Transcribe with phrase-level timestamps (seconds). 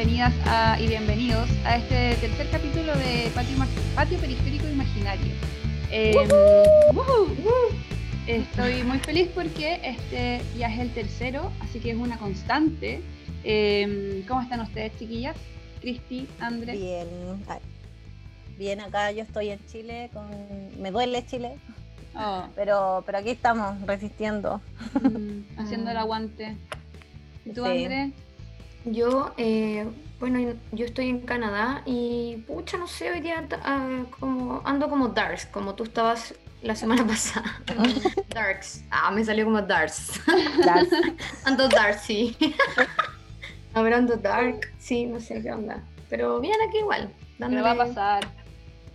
[0.00, 3.30] bienvenidas y bienvenidos a este tercer capítulo de
[3.94, 5.34] Patio, Periférico Imaginario.
[5.90, 6.26] Em,
[8.26, 13.02] Estoy muy feliz porque este ya es el tercero, así que es una constante.
[13.44, 15.36] Em, ¿Cómo están ustedes, chiquillas?
[15.82, 16.80] Cristi, Andrés.
[16.80, 17.06] Bien,
[18.56, 19.12] bien acá.
[19.12, 20.30] Yo estoy en Chile, con...
[20.80, 21.58] me duele Chile,
[22.16, 22.44] oh.
[22.54, 24.62] pero, pero aquí estamos resistiendo,
[24.94, 26.56] mm, haciendo el aguante.
[27.44, 28.12] ¿Y tú, Andrés?
[28.84, 29.86] Yo, eh,
[30.18, 35.08] bueno, yo estoy en Canadá y pucha, no sé, hoy día ah, como, ando como
[35.08, 37.60] Darks, como tú estabas la semana pasada.
[38.34, 38.84] Darks.
[38.90, 40.20] Ah, me salió como Darks.
[40.64, 40.90] Darks.
[41.44, 42.36] ando Dark, sí.
[43.74, 45.82] Hablando Dark, sí, no sé qué onda.
[46.08, 47.10] Pero bien aquí igual.
[47.38, 47.62] Dándole...
[47.62, 48.28] va a pasar.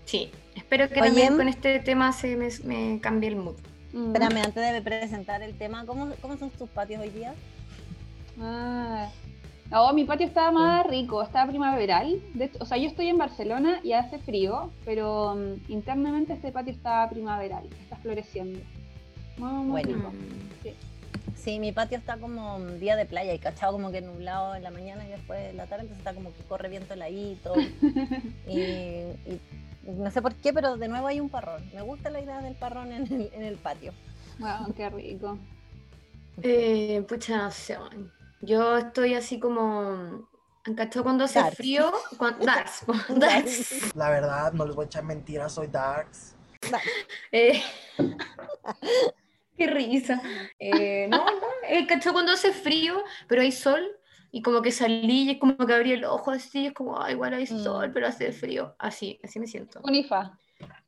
[0.05, 3.55] Sí, espero que también con este tema se me, me cambie el mood.
[3.93, 4.07] Mm.
[4.07, 7.33] Espérame, antes de presentar el tema, ¿cómo, cómo son tus patios hoy día?
[8.39, 9.09] Ah,
[9.71, 12.21] no, mi patio estaba más rico, estaba primaveral.
[12.59, 17.09] o sea, yo estoy en Barcelona y hace frío, pero mm, internamente este patio está
[17.09, 18.59] primaveral, está floreciendo.
[19.37, 20.11] Muy, bueno.
[21.35, 21.59] Sí.
[21.59, 24.71] mi patio está como un día de playa y cachado como que nublado en la
[24.71, 27.53] mañana y después de la tarde, entonces está como que corre viento heladito.
[28.47, 29.41] y, y,
[29.83, 31.63] no sé por qué, pero de nuevo hay un parrón.
[31.73, 33.93] Me gusta la idea del parrón en el, en el patio.
[34.39, 35.37] Wow, qué rico.
[36.41, 37.77] Eh, pucha, no sé,
[38.41, 40.27] yo estoy así como.
[40.65, 41.91] ¿Encachó cuando hace frío?
[42.41, 42.85] darks.
[43.09, 43.95] darks.
[43.95, 46.35] La verdad, no les voy a echar mentiras, soy Darks.
[47.31, 47.61] Eh,
[49.57, 50.21] qué risa.
[50.57, 53.83] Eh, no, no, ¿cachó cuando hace frío, pero hay sol?
[54.31, 57.11] Y como que salí y es como que abrí el ojo así, es como, ah,
[57.11, 57.63] igual hay mm.
[57.63, 58.75] sol, pero hace frío.
[58.79, 59.79] Así, así me siento.
[59.83, 60.37] Unifa.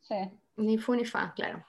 [0.02, 0.16] Sí.
[0.58, 1.64] Ni fu ni fa, claro.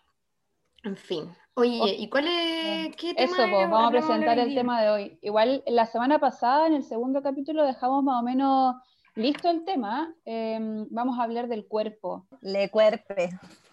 [0.83, 1.31] En fin.
[1.59, 3.33] Oye, ¿y cuál es qué tema?
[3.33, 5.19] Eso, pues, vamos a presentar el tema de hoy.
[5.23, 8.77] Igual la semana pasada, en el segundo capítulo, dejamos más o menos
[9.17, 10.15] listo el tema.
[10.25, 12.29] Em, vamos a hablar del cuerpo.
[12.43, 13.31] Le cuerpe.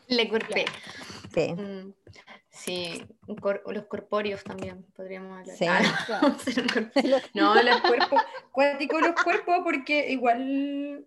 [0.08, 0.66] Le cuerpe.
[1.32, 1.54] Sí.
[1.54, 1.94] Mm,
[2.50, 5.56] sí, los corpóreos también podríamos hablar.
[5.56, 5.66] Sí.
[5.70, 6.36] Ah,
[7.36, 8.20] no, los cuerpos,
[8.52, 11.06] cuántico los cuerpos, porque igual,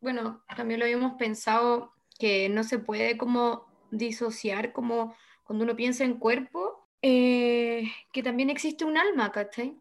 [0.00, 5.16] bueno, también lo habíamos pensado que no se puede como disociar como
[5.52, 9.76] cuando uno piensa en cuerpo, eh, que también existe un alma, ¿cachai?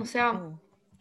[0.00, 0.60] O sea, mm.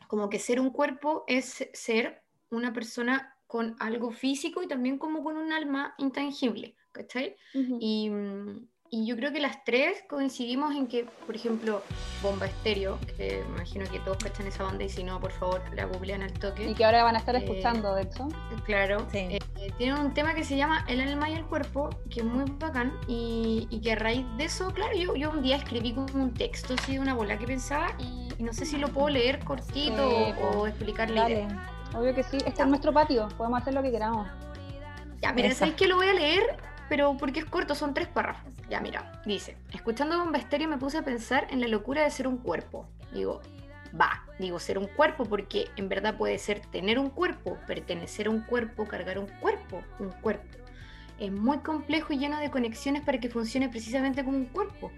[0.09, 5.23] como que ser un cuerpo es ser una persona con algo físico y también como
[5.23, 7.37] con un alma intangible, ¿cachai?
[7.53, 8.72] Y mm, y
[9.07, 11.81] yo creo que las tres coincidimos en que, por ejemplo,
[12.21, 15.63] Bomba Estéreo, que me imagino que todos cachan esa banda y si no, por favor,
[15.73, 16.69] la googlean al toque.
[16.69, 18.27] Y que ahora van a estar eh, escuchando, de hecho.
[18.65, 19.07] Claro.
[19.11, 19.17] Sí.
[19.17, 22.45] Eh, tiene un tema que se llama El alma y el cuerpo, que es muy
[22.59, 26.13] bacán y, y que a raíz de eso, claro, yo, yo un día escribí como
[26.13, 29.39] un texto así de una bola que pensaba y, no sé si lo puedo leer
[29.43, 31.15] cortito o, explicarle.
[31.15, 31.47] Dale.
[31.95, 34.27] Obvio que sí, este es nuestro patio, podemos hacer lo que queramos.
[35.21, 36.43] Ya, mira, ¿sabéis que lo voy a leer?
[36.89, 38.51] Pero porque es corto, son tres párrafos.
[38.69, 42.37] Ya, mira, dice, escuchando Bomba me puse a pensar en la locura de ser un
[42.37, 42.87] cuerpo.
[43.13, 43.41] Digo,
[43.99, 48.31] va, digo ser un cuerpo porque en verdad puede ser tener un cuerpo, pertenecer a
[48.31, 50.57] un cuerpo, cargar un cuerpo, un cuerpo.
[51.19, 54.91] Es muy complejo y lleno de conexiones para que funcione precisamente como un cuerpo.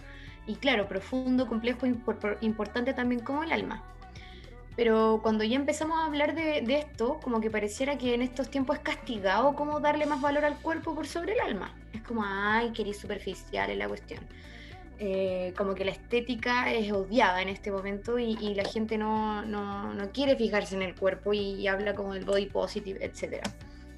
[0.48, 1.86] Y claro, profundo, complejo,
[2.42, 3.84] importante también como el alma.
[4.76, 8.78] Pero cuando ya empezamos a hablar de, esto, como que pareciera que en estos tiempos
[8.78, 11.74] es castigado como darle más valor al cuerpo por sobre el alma.
[11.94, 14.20] Es como, ay, quería superficial en la cuestión.
[14.98, 19.94] Eh, como que la estética es odiada en este momento y, la gente no, no,
[19.94, 23.46] no, quiere fijarse en el cuerpo y, habla como del body positive, etc.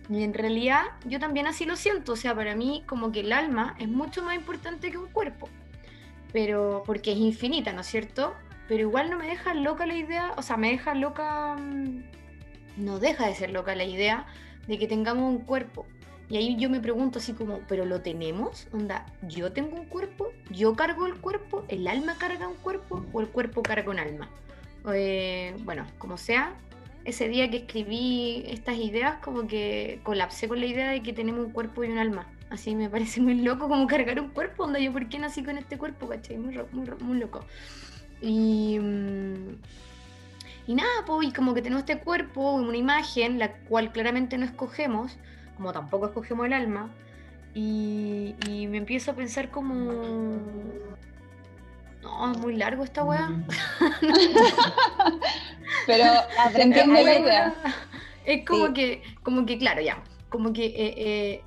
[0.09, 3.31] Y en realidad yo también así lo siento, o sea, para mí como que el
[3.31, 5.49] alma es mucho más importante que un cuerpo,
[6.33, 8.33] pero porque es infinita, ¿no es cierto?
[8.67, 12.03] Pero igual no me deja loca la idea, o sea, me deja loca, mm,
[12.77, 14.25] no deja de ser loca la idea
[14.67, 15.85] de que tengamos un cuerpo.
[16.29, 18.67] Y ahí yo me pregunto así como, ¿pero lo tenemos?
[18.73, 20.33] Onda, ¿yo tengo un cuerpo?
[20.49, 21.63] ¿Yo cargo el cuerpo?
[21.69, 23.05] ¿El alma carga un cuerpo?
[23.13, 24.29] ¿O el cuerpo carga un alma?
[24.93, 26.53] Eh, bueno, como sea,
[27.05, 31.45] ese día que escribí estas ideas, como que colapsé con la idea de que tenemos
[31.45, 32.27] un cuerpo y un alma.
[32.49, 35.57] Así me parece muy loco como cargar un cuerpo, onda, yo por qué nací con
[35.57, 36.37] este cuerpo, ¿cachai?
[36.37, 37.45] Muy, muy, muy loco.
[38.21, 39.55] Y, mm,
[40.67, 44.45] y nada, pues, y como que tenemos este cuerpo, una imagen, la cual claramente no
[44.45, 45.17] escogemos,
[45.55, 46.89] como tampoco escogemos el alma,
[47.53, 48.35] y,
[48.69, 49.91] me empiezo a pensar como...
[52.03, 53.31] No, es muy largo esta weá.
[55.87, 56.03] Pero
[56.51, 57.55] se entiende la idea.
[58.25, 61.43] Es como que, como que, claro, ya, como que eh, eh,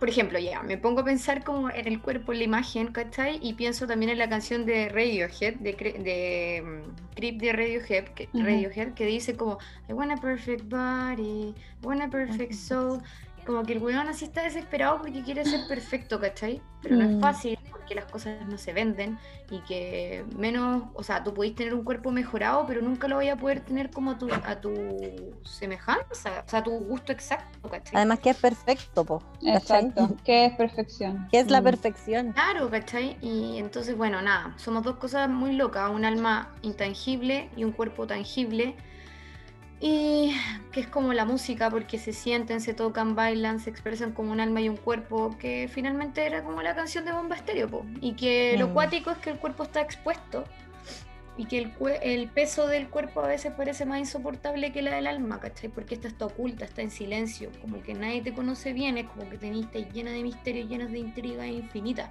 [0.00, 3.38] por ejemplo, ya, me pongo a pensar como en el cuerpo, en la imagen, ¿cachai?
[3.42, 8.28] Y pienso también en la canción de Radiohead, de, de mm, Creep de Radiohead que,
[8.32, 9.58] Radiohead, que dice como,
[9.90, 13.02] I want a perfect body, I want a perfect soul.
[13.44, 16.62] Como que el weón así está desesperado porque quiere ser perfecto, ¿cachai?
[16.82, 17.20] Pero no es mm.
[17.20, 17.58] fácil
[17.90, 19.18] porque las cosas no se venden
[19.50, 23.36] y que menos, o sea, tú podés tener un cuerpo mejorado, pero nunca lo vayas
[23.36, 27.68] a poder tener como a tu, a tu semejanza, o sea, a tu gusto exacto,
[27.68, 27.96] ¿cachai?
[27.96, 29.22] Además que es perfecto, po.
[29.42, 30.16] Exacto.
[30.24, 31.26] ¿Qué es perfección?
[31.32, 31.64] ¿Qué es la mm.
[31.64, 32.32] perfección?
[32.32, 33.16] Claro, ¿cachai?
[33.20, 38.06] Y entonces, bueno, nada, somos dos cosas muy locas, un alma intangible y un cuerpo
[38.06, 38.76] tangible
[39.80, 40.36] y
[40.72, 44.40] que es como la música, porque se sienten, se tocan, bailan, se expresan como un
[44.40, 48.56] alma y un cuerpo, que finalmente era como la canción de Bomba Estéreo, y que
[48.58, 50.44] lo cuático es que el cuerpo está expuesto
[51.38, 51.72] y que el,
[52.02, 55.70] el, peso del cuerpo a veces parece más insoportable que la del alma, ¿cachai?
[55.70, 59.30] Porque esta está oculta, está en silencio, como que nadie te conoce bien, es como
[59.30, 62.10] que teniste llena de misterios, llenas de intrigas infinitas.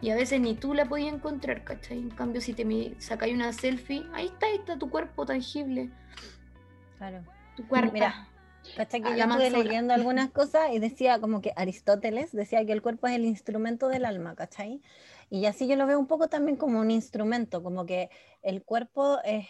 [0.00, 1.98] Y a veces ni tú la podías encontrar, ¿cachai?
[1.98, 5.90] En cambio, si te sacáis una selfie, ahí está, ahí está tu cuerpo tangible.
[7.10, 7.24] Claro.
[7.56, 7.92] Tu cuerpo.
[7.92, 8.28] Mira,
[8.76, 9.02] ¿cachai?
[9.02, 13.06] Que yo estuve leyendo algunas cosas y decía como que Aristóteles decía que el cuerpo
[13.06, 14.80] es el instrumento del alma, ¿cachai?
[15.28, 18.08] Y así yo lo veo un poco también como un instrumento, como que
[18.42, 19.46] el cuerpo es,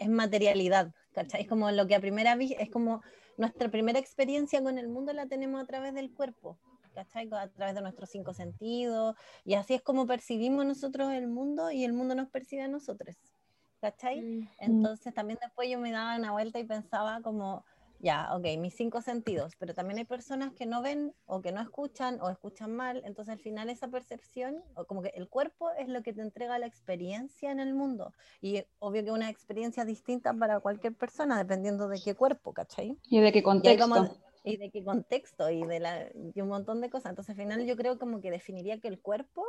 [0.00, 1.42] es materialidad, ¿cachai?
[1.42, 3.00] Es como lo que a primera vista, es como
[3.36, 6.58] nuestra primera experiencia con el mundo la tenemos a través del cuerpo,
[6.94, 7.28] ¿cachai?
[7.32, 11.84] A través de nuestros cinco sentidos, y así es como percibimos nosotros el mundo y
[11.84, 13.16] el mundo nos percibe a nosotros.
[13.80, 14.20] ¿Cachai?
[14.20, 14.48] Mm.
[14.58, 17.64] Entonces también después yo me daba una vuelta y pensaba como,
[18.00, 21.60] ya, ok, mis cinco sentidos, pero también hay personas que no ven o que no
[21.60, 25.88] escuchan o escuchan mal, entonces al final esa percepción, o como que el cuerpo es
[25.88, 30.32] lo que te entrega la experiencia en el mundo, y obvio que una experiencia distinta
[30.32, 32.96] para cualquier persona, dependiendo de qué cuerpo, ¿cachai?
[33.08, 34.16] Y de qué contexto.
[34.44, 37.10] Y, de qué contexto y de la, y un montón de cosas.
[37.10, 39.44] Entonces al final yo creo como que definiría que el cuerpo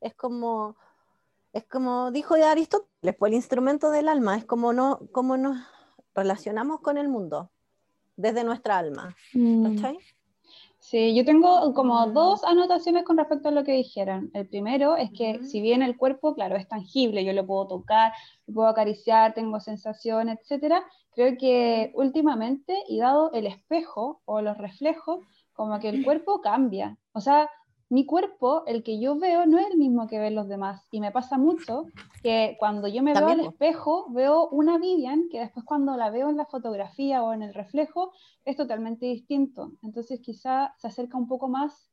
[0.00, 0.76] es como
[1.52, 5.58] es como dijo Aristóteles, pues el instrumento del alma, es como, no, como nos
[6.14, 7.50] relacionamos con el mundo
[8.16, 9.14] desde nuestra alma.
[9.34, 9.78] Mm.
[10.78, 14.30] Sí, yo tengo como dos anotaciones con respecto a lo que dijeron.
[14.34, 18.12] El primero es que si bien el cuerpo, claro, es tangible, yo lo puedo tocar,
[18.46, 20.84] lo puedo acariciar, tengo sensación, etcétera,
[21.14, 25.20] creo que últimamente, y dado el espejo o los reflejos,
[25.52, 26.98] como que el cuerpo cambia.
[27.12, 27.48] O sea,
[27.92, 30.88] mi cuerpo, el que yo veo, no es el mismo que ven los demás.
[30.90, 31.84] Y me pasa mucho
[32.22, 36.30] que cuando yo me veo al espejo, veo una Vivian que después cuando la veo
[36.30, 38.12] en la fotografía o en el reflejo
[38.46, 39.72] es totalmente distinto.
[39.82, 41.90] Entonces quizá se acerca un poco más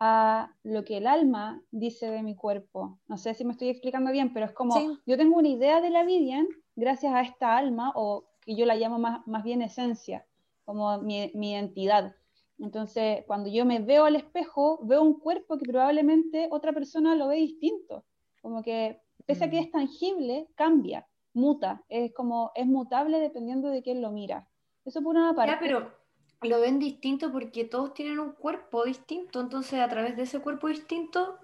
[0.00, 2.98] a lo que el alma dice de mi cuerpo.
[3.06, 5.90] No sé si me estoy explicando bien, pero es como yo tengo una idea de
[5.90, 10.24] la Vivian gracias a esta alma o que yo la llamo más, más bien esencia,
[10.64, 12.14] como mi, mi identidad.
[12.62, 17.26] Entonces, cuando yo me veo al espejo, veo un cuerpo que probablemente otra persona lo
[17.26, 18.04] ve distinto.
[18.40, 19.64] Como que, pese a que mm.
[19.64, 21.82] es tangible, cambia, muta.
[21.88, 24.48] Es como, es mutable dependiendo de quién lo mira.
[24.84, 25.52] Eso por una parte.
[25.52, 25.92] Ya, pero
[26.42, 29.40] lo ven distinto porque todos tienen un cuerpo distinto.
[29.40, 31.38] Entonces, a través de ese cuerpo distinto,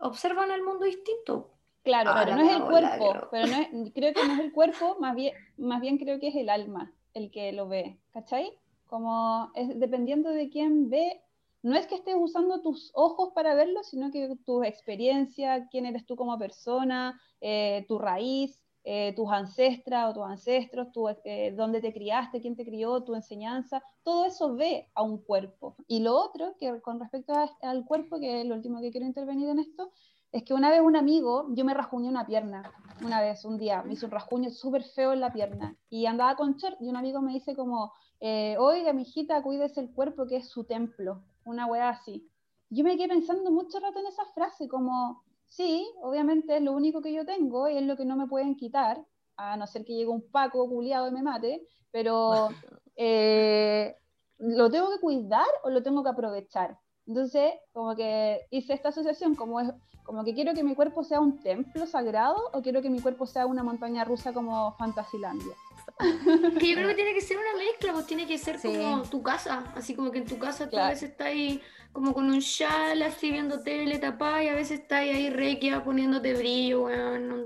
[0.00, 1.52] observan el mundo distinto.
[1.84, 3.28] Claro, pero no es el cuerpo.
[3.30, 6.34] Pero no creo que no es el cuerpo, más bien, más bien creo que es
[6.34, 7.98] el alma el que lo ve.
[8.12, 8.58] ¿Cachai?
[8.86, 11.22] Como dependiendo de quién ve,
[11.62, 16.06] no es que estés usando tus ojos para verlo, sino que tu experiencia, quién eres
[16.06, 21.80] tú como persona, eh, tu raíz, eh, tus ancestras o tus ancestros, tu, eh, dónde
[21.80, 25.74] te criaste, quién te crió, tu enseñanza, todo eso ve a un cuerpo.
[25.88, 29.48] Y lo otro, que con respecto al cuerpo, que es lo último que quiero intervenir
[29.48, 29.90] en esto,
[30.30, 32.70] es que una vez un amigo, yo me rasguñé una pierna,
[33.04, 36.36] una vez, un día, me hizo un rasguño súper feo en la pierna, y andaba
[36.36, 40.26] con short, y un amigo me dice como, eh, oiga, mi hijita, cuídese el cuerpo
[40.26, 42.28] que es su templo, una weá así.
[42.70, 47.00] Yo me quedé pensando mucho rato en esa frase, como, sí, obviamente es lo único
[47.00, 49.04] que yo tengo y es lo que no me pueden quitar,
[49.36, 52.48] a no ser que llegue un paco culiado y me mate, pero
[52.96, 53.96] eh,
[54.38, 56.78] ¿lo tengo que cuidar o lo tengo que aprovechar?
[57.06, 61.20] Entonces, como que hice esta asociación, como es, como que quiero que mi cuerpo sea
[61.20, 65.54] un templo sagrado o quiero que mi cuerpo sea una montaña rusa como Fantasilandia.
[66.58, 69.22] Que yo creo que tiene que ser una mezcla, pues tiene que ser como tu
[69.22, 71.62] casa, así como que en tu casa tú a veces estás ahí
[71.92, 76.34] como con un chal así viendo tele tapada y a veces estás ahí requia poniéndote
[76.34, 77.44] brillo, bueno,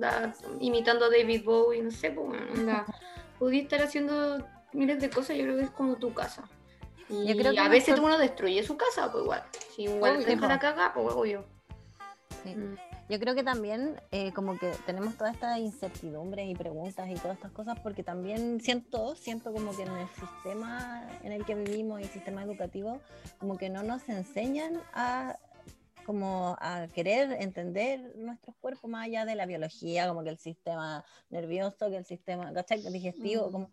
[0.59, 2.85] imitando a David Bowie, no sé, pues bueno, onda,
[3.53, 6.49] estar haciendo miles de cosas, yo creo que es como tu casa.
[7.09, 9.43] Y, creo que a veces uno destruye su casa, pues igual.
[9.75, 11.45] Si igual te deja la caga, pues obvio.
[12.45, 12.75] Mm.
[13.11, 17.39] Yo creo que también eh, como que tenemos toda esta incertidumbre y preguntas y todas
[17.39, 21.99] estas cosas porque también siento, siento como que en el sistema en el que vivimos
[21.99, 23.01] y el sistema educativo
[23.39, 25.37] como que no nos enseñan a
[26.07, 31.05] como a querer entender nuestros cuerpos más allá de la biología, como que el sistema
[31.31, 32.53] nervioso, que el sistema
[32.93, 33.53] digestivo, mm.
[33.53, 33.71] como,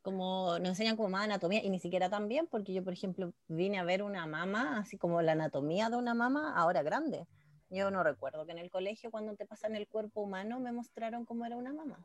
[0.00, 3.32] como nos enseñan como más anatomía, y ni siquiera tan bien, porque yo, por ejemplo,
[3.48, 7.26] vine a ver una mama, así como la anatomía de una mama ahora grande.
[7.70, 11.24] Yo no recuerdo que en el colegio, cuando te pasan el cuerpo humano, me mostraron
[11.24, 11.98] cómo era una mama.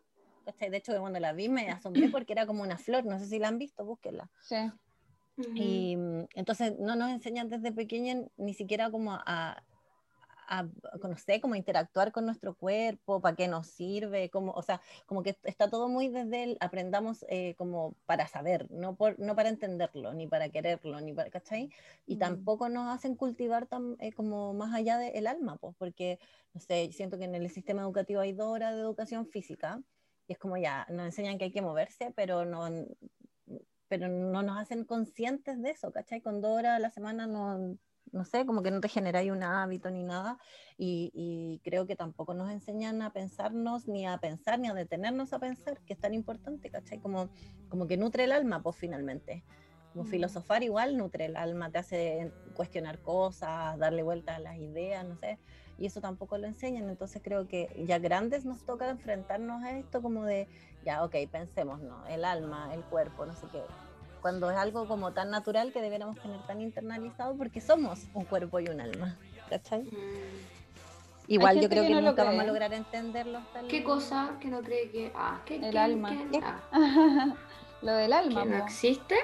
[0.60, 3.40] De hecho, cuando la vi me asombré porque era como una flor, no sé si
[3.40, 4.30] la han visto, búsquenla.
[4.42, 4.58] Sí.
[5.56, 9.64] Y mm, entonces no nos enseñan desde pequeña ni siquiera como a,
[10.48, 10.68] a,
[11.02, 15.38] conocer, como interactuar con nuestro cuerpo, para qué nos sirve, como, o sea, como que
[15.44, 20.14] está todo muy desde el aprendamos eh, como para saber, no, por, no para entenderlo,
[20.14, 21.70] ni para quererlo, ni para, ¿cachai?
[22.06, 22.20] Y mm.
[22.20, 26.20] tampoco nos hacen cultivar tan, eh, como más allá del alma, pues, porque,
[26.54, 29.82] no sé, siento que en el sistema educativo hay dos horas de educación física,
[30.28, 32.68] y es como ya, nos enseñan que hay que moverse, pero no,
[33.88, 36.22] pero no nos hacen conscientes de eso, ¿cachai?
[36.22, 37.78] Con dos horas a la semana no,
[38.12, 40.38] no sé, como que no te generáis un hábito ni nada,
[40.78, 45.40] y, creo que tampoco nos enseñan a pensarnos, ni a pensar, ni a detenernos a
[45.40, 47.00] pensar, que es tan importante, ¿cachai?
[47.00, 47.30] Como,
[47.70, 49.44] como que nutre el alma, pues finalmente.
[49.94, 50.08] Como mm.
[50.08, 55.16] filosofar igual nutre el alma, te hace cuestionar cosas, darle vuelta a las ideas, no
[55.16, 55.40] sé,
[55.78, 60.02] y eso tampoco lo enseñan, entonces creo que ya grandes nos toca enfrentarnos a esto
[60.02, 60.48] como de,
[60.84, 62.06] ya, ok, pensemos, ¿no?
[62.08, 63.62] El alma, el cuerpo, no sé qué.
[64.24, 68.62] Cuando es algo como tan natural que deberíamos tener tan internalizado porque somos un cuerpo
[68.62, 69.18] y un alma.
[69.50, 69.84] ¿Cachai?
[69.84, 71.28] Mm.
[71.28, 73.42] Igual yo creo que, nunca vamos a lograr entenderlo.
[73.68, 75.12] ¿Qué cosa que no cree que.?
[75.14, 76.12] Ah, el alma.
[76.42, 77.36] Ah.
[77.82, 78.44] Lo del alma.
[78.44, 79.16] ¿Que no existe?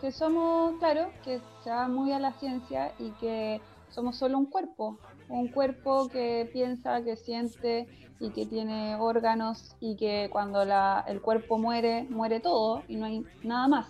[0.00, 4.46] Que somos, claro, que se va muy a la ciencia y que somos solo un
[4.46, 4.98] cuerpo.
[5.28, 7.86] Un cuerpo que piensa, que siente,
[8.20, 13.06] y que tiene órganos y que cuando la, el cuerpo muere, muere todo y no
[13.06, 13.86] hay nada más.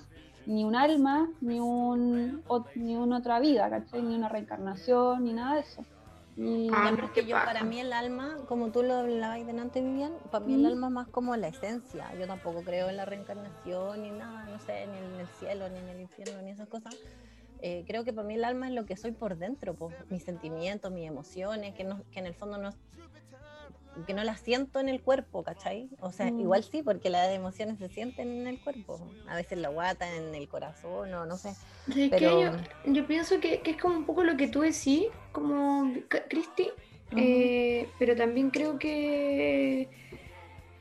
[0.46, 2.42] Ni un alma, ni, un,
[2.74, 5.84] ni una otra vida, Ni una reencarnación, ni nada de eso.
[6.36, 10.54] Y ah, yo, para mí el alma, como tú lo hablabas delante, Vivian, para mí
[10.54, 12.06] el alma es más como la esencia.
[12.18, 15.78] Yo tampoco creo en la reencarnación ni nada, no sé, ni en el cielo, ni
[15.78, 16.96] en el infierno, ni esas cosas.
[17.62, 20.22] Eh, creo que para mí el alma es lo que soy por dentro, pues, mis
[20.22, 22.72] sentimientos, mis emociones, que, no, que en el fondo no,
[24.06, 25.88] que no las siento en el cuerpo, ¿cachai?
[26.00, 26.40] O sea, mm.
[26.40, 29.00] igual sí, porque las emociones se sienten en el cuerpo.
[29.28, 31.54] A veces la guata, en el corazón, o no sé.
[32.10, 32.56] pero...
[32.86, 35.92] yo, pienso que, es como un poco lo que tú decís, como
[36.28, 36.70] Cristi,
[37.16, 39.88] eh, pero también creo que.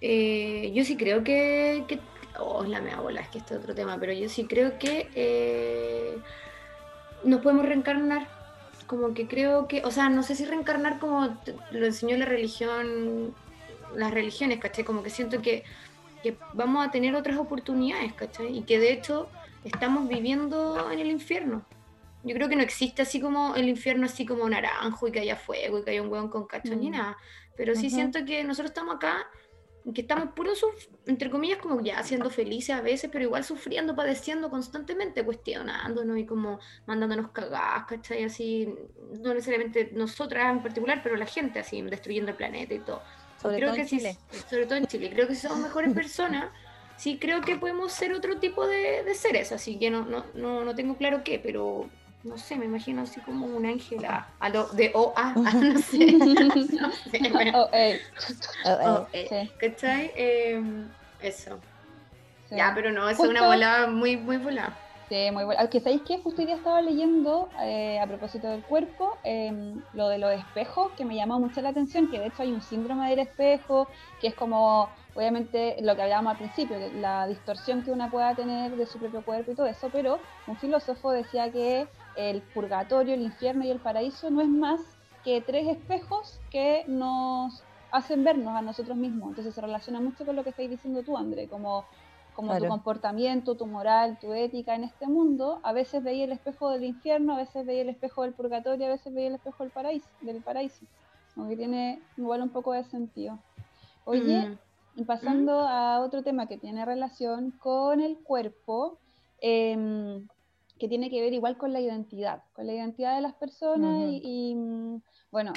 [0.01, 1.85] Eh, yo sí creo que.
[1.87, 1.99] que
[2.39, 5.09] oh, la me bola, es que este es otro tema, pero yo sí creo que
[5.15, 6.17] eh,
[7.23, 8.38] nos podemos reencarnar
[8.89, 11.37] como que creo que, o sea, no sé si reencarnar como
[11.69, 13.35] lo enseñó la religión,
[13.95, 14.83] las religiones, ¿cachai?
[14.83, 15.63] Como que siento que,
[16.53, 18.57] vamos a tener otras oportunidades, ¿cachai?
[18.57, 19.29] Y que de hecho
[19.63, 21.63] estamos viviendo en el infierno.
[22.23, 25.35] Yo creo que no existe así como el infierno, así como naranjo y que haya
[25.35, 26.93] fuego y que haya un hueón con cacho ni mm.
[26.93, 27.17] nada.
[27.55, 29.27] Pero sí siento que nosotros estamos acá
[29.93, 30.63] que estamos puros,
[31.05, 36.25] entre comillas, como ya siendo felices a veces, pero igual sufriendo, padeciendo constantemente, cuestionándonos y
[36.25, 38.23] como mandándonos cagadas, ¿cachai?
[38.23, 38.73] Así,
[39.21, 43.01] no necesariamente nosotras en particular, pero la gente así, destruyendo el planeta y todo.
[43.41, 44.17] Sobre creo todo que en Chile.
[44.49, 45.09] sobre todo en Chile.
[45.11, 46.51] Creo que si somos mejores personas,
[46.97, 50.65] sí creo que podemos ser otro tipo de, de seres, así que no, no, no,
[50.65, 51.89] no tengo claro qué, pero
[52.23, 56.11] no sé, me imagino así como un ángel a, lo de O A, no sé,
[56.11, 57.69] no sé, bueno.
[59.57, 60.11] ¿Cachai?
[60.15, 60.87] Em,
[61.21, 61.59] eso.
[62.51, 64.75] Ya, pero no, es una bola muy, muy volada.
[65.09, 65.61] Sí, muy buena.
[65.61, 70.07] Aunque sabéis que justo hoy día estaba leyendo eh, a propósito del cuerpo, em, lo
[70.07, 73.09] de los espejos, que me llamó mucho la atención, que de hecho hay un síndrome
[73.09, 73.87] del espejo,
[74.21, 78.75] que es como, obviamente, lo que hablábamos al principio, la distorsión que una pueda tener
[78.75, 81.87] de su propio cuerpo y todo eso, pero un filósofo decía que
[82.19, 84.81] el purgatorio, el infierno y el paraíso no es más
[85.23, 89.29] que tres espejos que nos hacen vernos a nosotros mismos.
[89.29, 91.85] Entonces se relaciona mucho con lo que estáis diciendo tú, André, como,
[92.33, 95.61] como tu comportamiento, tu moral, tu ética en este mundo.
[95.63, 98.89] A veces veía el espejo del infierno, a veces veía el espejo del purgatorio, a
[98.89, 100.07] veces veía el espejo del paraíso.
[100.19, 100.85] Del paraíso.
[101.35, 103.39] Como que tiene igual un poco de sentido.
[104.03, 104.57] Oye,
[104.95, 108.97] y pasando a otro tema que tiene relación con el cuerpo,
[109.39, 110.25] eh,
[110.79, 114.55] que tiene que ver igual con la identidad, con la identidad de las personas y,
[114.55, 115.53] mm, bueno,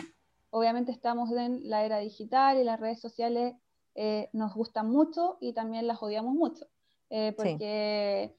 [0.50, 3.55] obviamente estamos en la era digital y las redes sociales
[3.95, 6.67] eh, nos gustan mucho y también las odiamos mucho,
[7.11, 8.37] eh, porque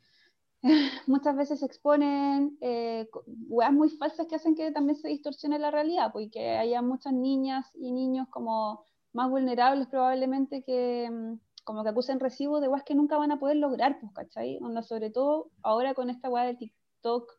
[1.08, 3.08] muchas veces se exponen eh,
[3.48, 7.92] muy falsas que hacen que también se distorsione la realidad, porque haya muchas niñas y
[7.92, 13.18] niños como más vulnerables probablemente que mm, como que acusen recibo de weas que nunca
[13.18, 14.60] van a poder lograr, pues, ¿cachai?
[14.62, 17.32] Onda, sobre todo ahora con esta wea de TikTok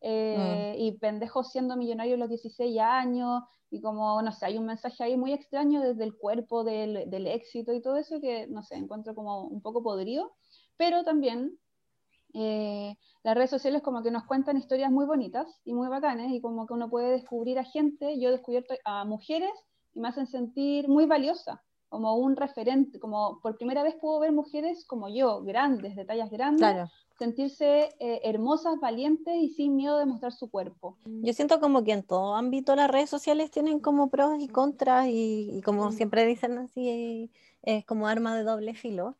[0.00, 0.80] eh, mm.
[0.80, 5.16] y pendejos siendo millonarios los 16 años y como, no sé, hay un mensaje ahí
[5.16, 9.14] muy extraño desde el cuerpo del, del éxito y todo eso que, no sé, encuentro
[9.14, 10.34] como un poco podrido,
[10.76, 11.58] pero también
[12.34, 16.40] eh, las redes sociales como que nos cuentan historias muy bonitas y muy bacanas y
[16.40, 19.52] como que uno puede descubrir a gente, yo he descubierto a mujeres
[19.94, 21.62] y me hacen sentir muy valiosa,
[21.92, 26.30] como un referente, como por primera vez puedo ver mujeres como yo, grandes, de tallas
[26.30, 30.96] grandes, sentirse eh, hermosas, valientes y sin miedo de mostrar su cuerpo.
[31.04, 35.08] Yo siento como que en todo ámbito las redes sociales tienen como pros y contras
[35.10, 37.30] y, como siempre dicen así,
[37.60, 39.14] es como arma de doble filo.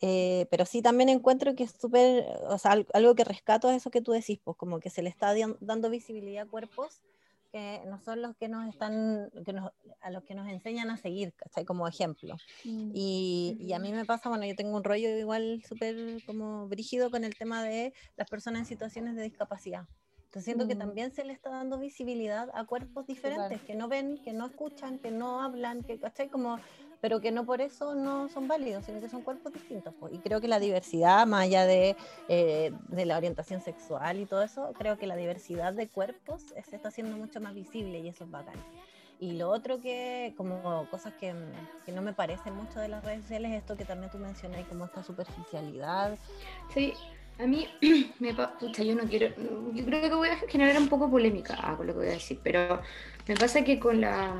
[0.00, 3.90] Eh, pero sí también encuentro que es súper, o sea, algo que rescato es eso
[3.90, 7.02] que tú decís, pues como que se le está dando visibilidad a cuerpos
[7.56, 9.72] que no son los que nos están, que nos,
[10.02, 11.64] a los que nos enseñan a seguir, ¿cachai?
[11.64, 12.36] Como ejemplo.
[12.64, 12.90] Mm.
[12.92, 17.10] Y, y, a mí me pasa, bueno, yo tengo un rollo igual súper como brígido
[17.10, 19.86] con el tema de las personas en situaciones de discapacidad.
[20.24, 20.78] Entonces siento que mm.
[20.78, 24.98] también se le está dando visibilidad a cuerpos diferentes, que no ven, que no escuchan,
[24.98, 26.28] que no hablan, que, ¿cachai?
[26.28, 26.58] Como
[27.00, 29.94] pero que no por eso no son válidos, sino que son cuerpos distintos.
[30.10, 31.96] Y creo que la diversidad, más allá de,
[32.28, 36.76] eh, de, la orientación sexual y todo eso, creo que la diversidad de cuerpos se
[36.76, 38.56] está haciendo mucho más visible y eso es bacán.
[39.18, 41.34] Y lo otro que, como cosas que,
[41.86, 44.66] que no me parecen mucho de las redes sociales, es esto que también tú mencionas,
[44.66, 46.18] como esta superficialidad.
[46.74, 46.92] Sí,
[47.38, 47.66] a mí
[48.18, 49.34] me pucha, yo no quiero,
[49.72, 52.12] yo creo que voy a generar un poco polémica ah, con lo que voy a
[52.12, 52.80] decir, pero
[53.26, 54.34] me pasa que con la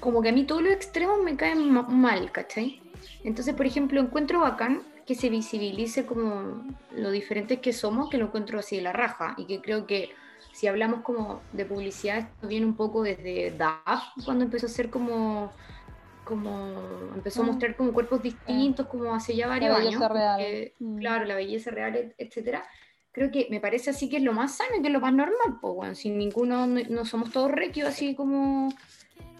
[0.00, 2.80] como que a mí todos los extremos me caen mal, ¿cachai?
[3.24, 8.26] Entonces, por ejemplo, encuentro bacán que se visibilice como lo diferentes que somos, que lo
[8.26, 10.10] encuentro así de la raja, y que creo que
[10.52, 14.88] si hablamos como de publicidad, esto viene un poco desde DAF, cuando empezó a ser
[14.88, 15.52] como,
[16.24, 16.72] como
[17.14, 17.46] empezó a mm.
[17.46, 20.02] mostrar como cuerpos distintos, como hace ya varios años.
[20.80, 20.96] Mm.
[20.98, 22.64] Claro, la belleza real, etcétera.
[23.12, 25.12] Creo que me parece así que es lo más sano y que es lo más
[25.12, 28.70] normal, pues bueno, sin ninguno, no, somos todos requios así como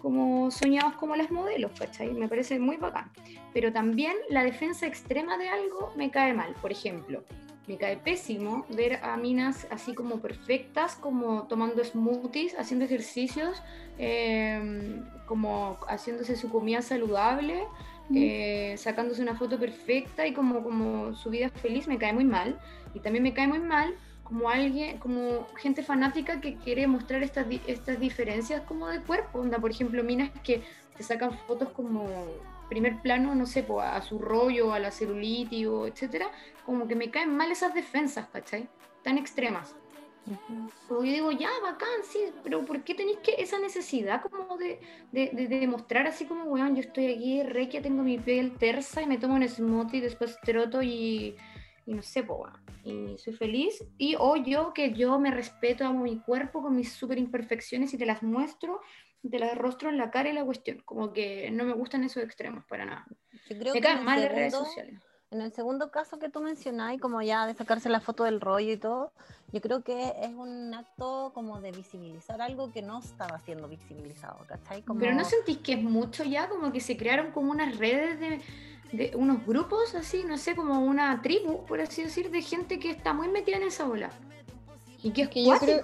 [0.01, 2.13] como soñados como las modelos, ¿cachai?
[2.13, 3.11] Me parece muy bacán.
[3.53, 6.53] Pero también la defensa extrema de algo me cae mal.
[6.61, 7.23] Por ejemplo,
[7.67, 13.61] me cae pésimo ver a minas así como perfectas, como tomando smoothies, haciendo ejercicios,
[13.97, 17.63] em, como haciéndose su comida saludable,
[18.15, 22.57] eh, sacándose una foto perfecta y como, como su vida feliz, me cae muy mal.
[22.93, 23.93] Y también me cae muy mal
[24.27, 29.57] como alguien, como gente fanática que quiere mostrar estas, estas diferencias como de cuerpo, onda,
[29.57, 30.61] por ejemplo, minas que
[30.97, 32.09] te sacan fotos como
[32.67, 36.29] primer plano, no sé, a su rollo, a la celulitis o etcétera,
[36.65, 38.67] como que me caen mal esas defensas, ¿cachai?
[39.01, 39.73] Tan extremas.
[40.89, 44.81] yo digo, ya, bacán, sí, pero ¿por qué tenéis que esa necesidad como de,
[45.13, 49.01] de, de, demostrar así como, weón, yo estoy aquí, re que tengo mi piel tersa
[49.01, 51.37] y me tomo un smoothie, después troto y,
[51.87, 53.81] y no sé, pues, y soy feliz.
[53.97, 57.97] Y o yo que yo me respeto, amo mi cuerpo con mis super imperfecciones y
[57.97, 58.81] te las muestro,
[59.27, 60.81] te las rostro en la cara y la cuestión.
[60.83, 63.07] Como que no me gustan esos extremos para nada.
[63.49, 65.01] me caen mal las redes sociales.
[65.31, 68.73] En el segundo caso que tú mencionás, como ya de sacarse la foto del rollo
[68.73, 69.11] y todo,
[69.53, 74.39] yo creo que es un acto como de visibilizar algo que no estaba siendo visibilizado,
[74.47, 74.83] ¿cachai?
[74.99, 78.41] Pero no sentís que es mucho ya, como que se crearon como unas redes de
[78.91, 82.91] de unos grupos así, no sé, como una tribu, por así decir, de gente que
[82.91, 84.09] está muy metida en esa ola.
[85.03, 85.81] Y que es que yo creo,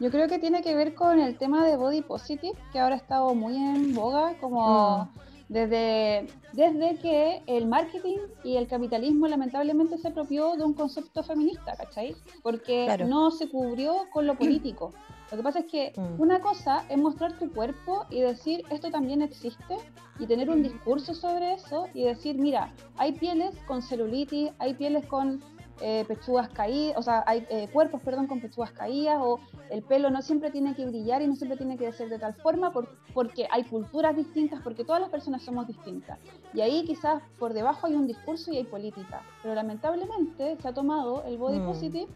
[0.00, 2.98] yo creo que tiene que ver con el tema de body positive, que ahora ha
[2.98, 5.08] estado muy en boga, como mm.
[5.48, 11.76] desde, desde que el marketing y el capitalismo lamentablemente se apropió de un concepto feminista,
[11.76, 12.16] ¿cachai?
[12.42, 14.92] Porque no se cubrió con lo político.
[15.32, 16.20] Lo que pasa es que mm.
[16.20, 19.78] una cosa es mostrar tu cuerpo y decir esto también existe
[20.18, 25.06] y tener un discurso sobre eso y decir, mira, hay pieles con celulitis, hay pieles
[25.06, 25.42] con
[25.80, 29.40] eh, pechugas caídas, o sea, hay eh, cuerpos, perdón, con pechugas caídas o
[29.70, 32.34] el pelo no siempre tiene que brillar y no siempre tiene que ser de tal
[32.34, 32.70] forma
[33.14, 36.18] porque hay culturas distintas, porque todas las personas somos distintas.
[36.52, 40.74] Y ahí quizás por debajo hay un discurso y hay política, pero lamentablemente se ha
[40.74, 41.64] tomado el body mm.
[41.64, 42.08] positive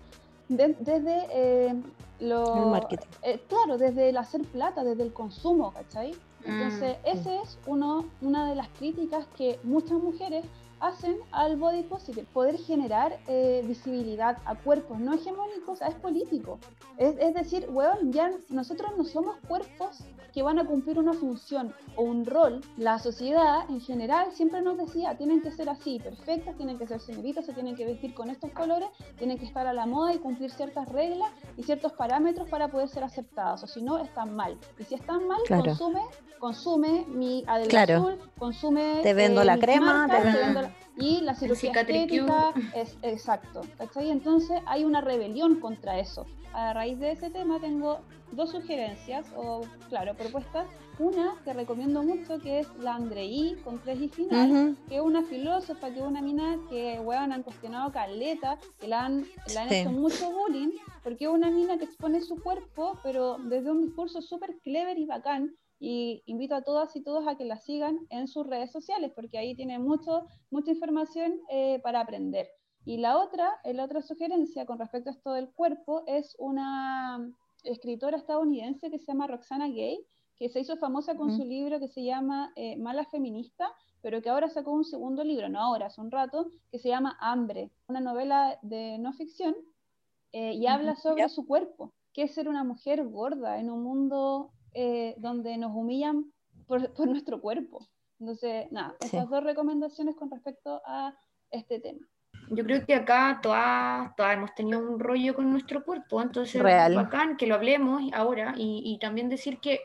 [0.48, 1.74] desde eh,
[2.20, 3.06] lo, el marketing.
[3.22, 6.14] Eh, claro, desde el hacer plata, desde el consumo, ¿cachai?
[6.44, 7.08] Entonces, mm.
[7.08, 10.44] ese es uno, una de las críticas que muchas mujeres
[10.80, 16.58] hacen al body positive, poder generar eh, visibilidad a cuerpos no hegemónicos es político.
[16.98, 20.04] Es, es decir, weón, ya nosotros no somos cuerpos
[20.36, 22.60] que van a cumplir una función o un rol.
[22.76, 27.00] La sociedad en general siempre nos decía, tienen que ser así, perfectas, tienen que ser
[27.00, 30.18] señoritas, se tienen que vestir con estos colores, tienen que estar a la moda y
[30.18, 34.58] cumplir ciertas reglas y ciertos parámetros para poder ser aceptadas, o si no, están mal.
[34.78, 36.02] Y si están mal, consume,
[36.38, 39.00] consume mi adelgazul, consume...
[39.02, 40.68] Te vendo la crema, te vendo...
[40.96, 43.62] y la cirugía estética es exacto.
[43.78, 44.10] ¿cachai?
[44.10, 46.26] Entonces hay una rebelión contra eso.
[46.52, 48.00] A raíz de ese tema tengo
[48.32, 50.66] dos sugerencias o, claro, propuestas.
[50.98, 55.22] Una que recomiendo mucho que es la Andrei con tres y final, que es una
[55.24, 59.72] filósofa, que es una mina que, weón, han cuestionado caleta, que la han, la han
[59.72, 60.70] hecho mucho bullying,
[61.04, 65.04] porque es una mina que expone su cuerpo, pero desde un discurso súper clever y
[65.04, 69.12] bacán, y invito a todas y todos a que la sigan en sus redes sociales
[69.14, 72.48] porque ahí tiene mucho, mucha información eh, para aprender.
[72.84, 77.28] Y la otra, la otra sugerencia con respecto a esto del cuerpo es una
[77.64, 81.88] escritora estadounidense que se llama Roxana Gay, que se hizo famosa con su libro que
[81.88, 86.00] se llama eh, Mala Feminista, pero que ahora sacó un segundo libro, no ahora, hace
[86.00, 89.56] un rato, que se llama Hambre, una novela de no ficción,
[90.32, 94.52] eh, y habla sobre su cuerpo, que es ser una mujer gorda en un mundo
[94.74, 96.32] eh, donde nos humillan
[96.66, 97.86] por, nuestro cuerpo.
[98.18, 101.14] Entonces, nada, esas dos recomendaciones con respecto a
[101.50, 102.06] este tema.
[102.50, 106.94] Yo creo que acá todas, todas hemos tenido un rollo con nuestro cuerpo, entonces es
[106.94, 109.80] bacán que lo hablemos ahora y, y, también decir que,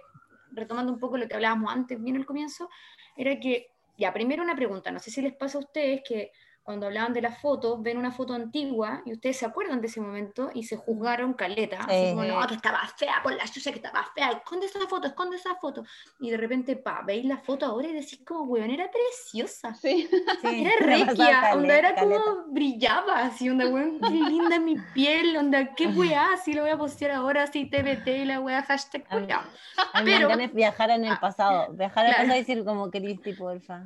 [0.52, 2.70] retomando un poco lo que hablábamos antes, bien al comienzo,
[3.18, 6.32] era que, ya, primero una pregunta, no sé si les pasa a ustedes que
[6.64, 10.00] cuando hablaban de las fotos, ven una foto antigua y ustedes se acuerdan de ese
[10.00, 11.80] momento y se juzgaron caleta.
[11.80, 15.08] Así como, no, que estaba fea, por la chucha que estaba fea, esconde esa foto,
[15.08, 15.84] esconde esa foto.
[16.20, 19.74] Y de repente, pa, veis la foto ahora y decís como, weón, era preciosa.
[19.74, 20.08] Sí.
[20.44, 25.88] era regia, onda era como brillaba, así, onda, weón, qué linda mi piel, onda, qué
[25.88, 29.44] weá, así lo voy a postear ahora, así TBT y la weá, hashtag weá.
[30.04, 33.84] Pero, me viajar en el ah, pasado, viajar al pasado y decir como, Cristi, porfa.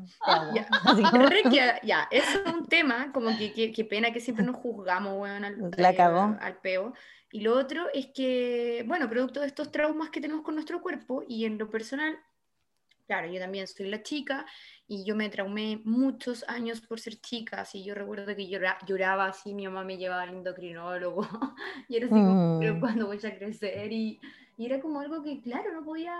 [0.54, 0.68] Ya,
[1.14, 5.48] regia, ya, eso es un tema, como que qué pena que siempre nos juzgamos, bueno,
[5.48, 6.94] al, La eh, al peo.
[7.32, 11.24] Y lo otro es que, bueno, producto de estos traumas que tenemos con nuestro cuerpo
[11.28, 12.18] y en lo personal,
[13.08, 14.46] claro, yo también soy la chica
[14.88, 19.26] y yo me traumé muchos años por ser chica, así yo recuerdo que llora, lloraba
[19.26, 21.28] así, mi mamá me llevaba al endocrinólogo
[21.90, 22.80] y era así como, pero mm.
[22.80, 24.20] cuando voy a crecer y,
[24.58, 26.16] y, era como algo que, claro, no podía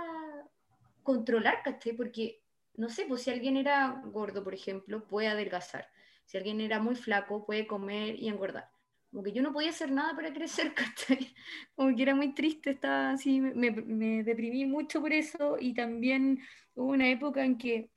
[1.04, 1.94] controlar, ¿cachai?
[1.94, 2.42] Porque,
[2.76, 5.88] no sé, pues si alguien era gordo, por ejemplo, puede adelgazar
[6.26, 8.70] si alguien era muy flaco, puede comer y engordar.
[9.12, 11.34] Como que yo no podía hacer nada para crecer, ¿cachai?
[11.76, 16.40] Como que era muy triste, estaba así, me, me deprimí mucho por eso y también
[16.74, 17.92] hubo una época en que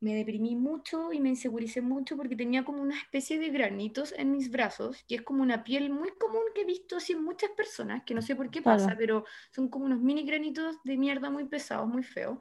[0.00, 4.32] me deprimí mucho y me inseguricé mucho porque tenía como una especie de granitos en
[4.32, 7.50] mis brazos, que es como una piel muy común que he visto así en muchas
[7.50, 11.28] personas, que no sé por qué pasa, pero son como unos mini granitos de mierda
[11.28, 12.38] muy pesados, muy feos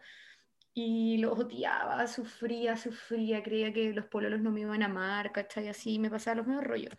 [0.82, 5.68] y los odiaba, sufría, sufría, creía que los pololos no me iban a amar, ¿cachai?
[5.68, 6.94] Así me pasaba los mismos rollos.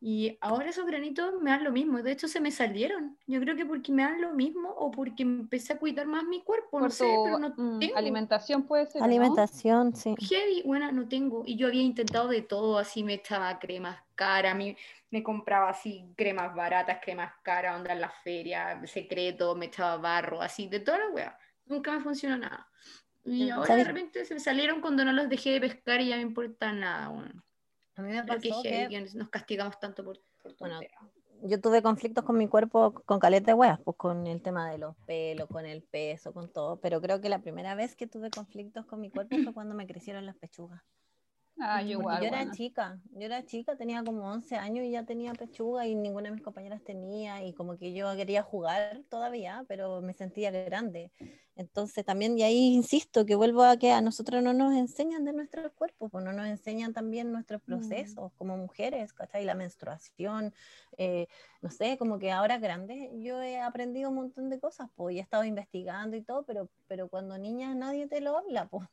[0.00, 3.18] Y ahora esos granitos me dan lo mismo, de hecho se me salieron.
[3.26, 6.42] Yo creo que porque me dan lo mismo o porque empecé a cuidar más mi
[6.42, 7.96] cuerpo, no sé, pero no mm, tengo.
[7.96, 9.02] Alimentación puede ser.
[9.02, 10.16] Alimentación, sí.
[10.18, 11.44] Heavy, bueno, no tengo.
[11.46, 14.76] Y yo había intentado de todo, así me echaba cremas caras, me,
[15.10, 20.40] me compraba así cremas baratas, cremas caras, onda en la feria, secreto, me echaba barro,
[20.40, 21.38] así, de toda la wea.
[21.66, 22.69] Nunca me funcionó nada.
[23.24, 26.16] Y ahora de repente se me salieron cuando no los dejé de pescar y ya
[26.16, 27.08] me importa nada.
[27.08, 27.44] Bueno.
[27.96, 30.80] A mí me pasó que, nos castigamos tanto por, por bueno,
[31.42, 34.78] yo tuve conflictos con mi cuerpo con caleta de hueas, pues con el tema de
[34.78, 38.30] los pelos, con el peso, con todo, pero creo que la primera vez que tuve
[38.30, 40.82] conflictos con mi cuerpo fue cuando me crecieron las pechugas.
[41.62, 45.04] Ah, yo, igual, yo era chica, yo era chica, tenía como 11 años y ya
[45.04, 49.64] tenía pechuga y ninguna de mis compañeras tenía y como que yo quería jugar todavía,
[49.68, 51.12] pero me sentía grande.
[51.56, 55.34] Entonces también, y ahí insisto, que vuelvo a que a nosotros no nos enseñan de
[55.34, 57.66] nuestros cuerpos, pues no nos enseñan también nuestros mm.
[57.66, 59.44] procesos como mujeres, ¿cachai?
[59.44, 60.54] La menstruación,
[60.96, 61.26] eh,
[61.60, 65.18] no sé, como que ahora grande yo he aprendido un montón de cosas, pues, y
[65.18, 68.88] he estado investigando y todo, pero, pero cuando niña nadie te lo habla, pues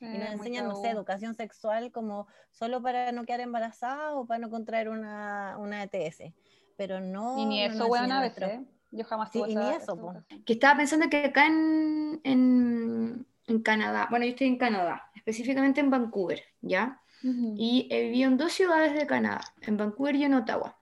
[0.00, 4.38] y nos enseñan, no sé, educación sexual como solo para no quedar embarazada o para
[4.38, 6.32] no contraer una, una ETS.
[6.76, 7.38] Pero no.
[7.38, 8.60] Y ni eso, weón, a veces.
[8.92, 14.08] Yo jamás sí, y ni eso, Que estaba pensando que acá en, en, en, Canadá,
[14.10, 17.00] bueno, yo estoy en Canadá, específicamente en Vancouver, ¿ya?
[17.22, 20.78] Y he vivido en dos ciudades de Canadá, en Vancouver y en Ottawa.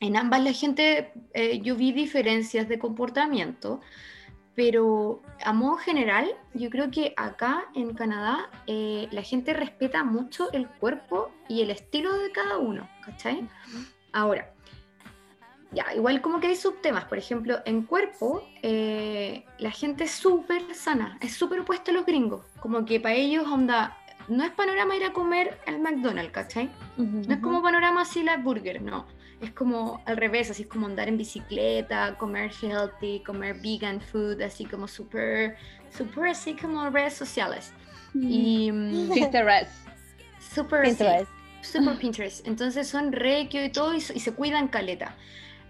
[0.00, 3.80] En ambas la gente, eh, yo vi diferencias de comportamiento,
[4.54, 10.52] Pero a modo general, yo creo que acá en Canadá eh, la gente respeta mucho
[10.52, 13.48] el cuerpo y el estilo de cada uno, ¿cachai?
[14.12, 14.52] Ahora,
[15.70, 20.74] ya, igual como que hay subtemas, por ejemplo, en cuerpo, eh, la gente es súper
[20.74, 23.96] sana, es súper opuesta a los gringos, como que para ellos, onda,
[24.28, 26.70] no es panorama ir a comer al McDonald's, ¿cachai?
[26.98, 29.06] No es como panorama así la burger, no
[29.42, 34.64] es como al revés, así como andar en bicicleta, comer healthy, comer vegan food, así
[34.64, 35.56] como súper,
[35.90, 37.72] súper así como redes sociales.
[38.14, 39.72] Y mm, Pinterest.
[40.54, 41.30] Super Pinterest.
[41.60, 42.46] super Pinterest.
[42.46, 45.16] Entonces son requio y todo y, se cuidan caleta.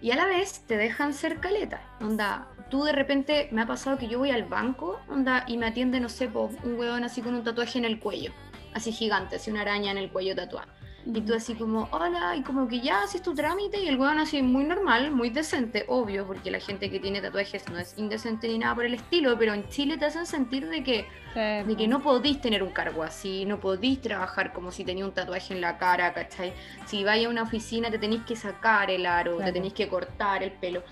[0.01, 1.81] Y a la vez te dejan ser caleta.
[1.99, 5.65] Onda, tú de repente me ha pasado que yo voy al banco, onda, y me
[5.65, 8.31] atiende, no sé, un hueón así con un tatuaje en el cuello.
[8.73, 10.67] Así gigante, así una araña en el cuello tatuada.
[11.05, 14.19] Y tú así como, hola, y como que ya haces tu trámite y el weón
[14.19, 18.47] así muy normal, muy decente, obvio, porque la gente que tiene tatuajes no es indecente
[18.47, 21.87] ni nada por el estilo, pero en Chile te hacen sentir de que, de que
[21.89, 25.59] no podís tener un cargo así, no podís trabajar como si tenía un tatuaje en
[25.59, 26.53] la cara, ¿cachai?
[26.85, 30.41] Si vais a una oficina te tenéis que sacar el aro, te tenéis que cortar
[30.41, 30.83] el pelo,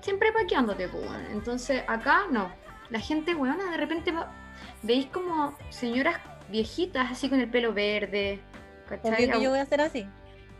[0.00, 2.50] siempre paqueándote, pues, Entonces acá no,
[2.90, 4.12] la gente, weona, de repente
[4.82, 6.18] veis como señoras
[6.50, 8.40] viejitas así con el pelo verde,
[9.02, 10.06] Obvio que yo voy a hacer así.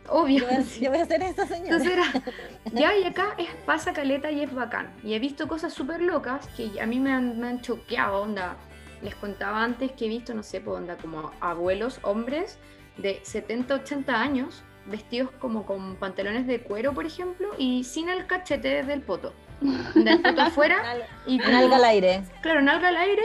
[0.09, 0.45] Obvio.
[0.81, 1.77] Yo voy a, hacer eso, señora.
[1.77, 2.35] Entonces
[2.73, 4.93] ya, y acá es, pasa caleta y es bacán.
[5.05, 8.57] Y he visto cosas súper locas que a mí me han, me han choqueado, onda.
[9.03, 12.59] Les contaba antes que he visto, no sé, pues, onda, como abuelos, hombres
[12.99, 18.27] de 70, 80 años, vestidos como con pantalones de cuero, por ejemplo, y sin el
[18.27, 19.33] cachete del poto.
[19.95, 20.83] Del poto afuera.
[21.27, 22.23] y nalga al aire.
[22.43, 23.23] Claro, nalga al aire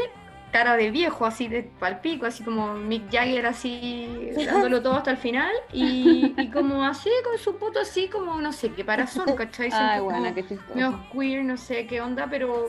[0.51, 5.17] cara de viejo, así de palpico, así como Mick Jagger, así dándolo todo hasta el
[5.17, 9.69] final, y, como así con su puto así como, no sé, qué parazón, ¿cachai?
[9.73, 12.67] Ay, bueno, qué No, queer, no sé qué onda, pero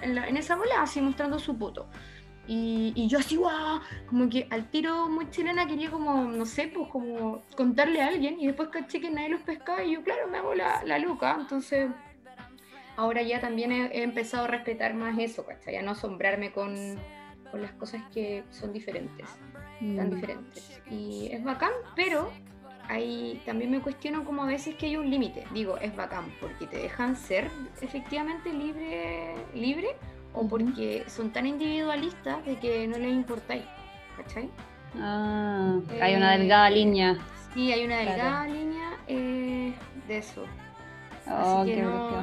[0.00, 1.86] en, esa bola así mostrando su puto.
[2.46, 6.88] Y, yo así, guau, como que al tiro muy chilena quería como, no sé, pues
[6.90, 10.38] como contarle a alguien, y después caché que nadie los pescaba, y yo, claro, me
[10.38, 11.88] hago la, la loca, entonces
[12.96, 15.76] ahora ya también he, he, empezado a respetar más eso, ¿cachai?
[15.76, 16.74] A no asombrarme con
[17.60, 19.26] las cosas que son diferentes,
[19.78, 20.14] tan mm.
[20.14, 20.80] diferentes.
[20.90, 22.30] Y es bacán, pero
[22.88, 25.44] ahí también me cuestiono como a veces que hay un límite.
[25.52, 29.88] Digo, es bacán porque te dejan ser efectivamente libre, libre
[30.32, 33.64] o porque son tan individualistas de que no les importáis.
[34.16, 34.48] ¿Cachai?
[34.96, 37.18] Ah, hay una delgada eh, línea.
[37.52, 39.74] Sí, hay una delgada línea eh,
[40.06, 40.44] de eso.
[41.30, 41.64] Oh,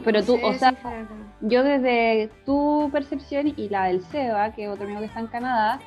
[0.04, 0.76] Pero tú, o sea,
[1.42, 5.28] yo desde tu percepción y la del Seba, que es otro amigo que está en
[5.28, 5.80] Canadá,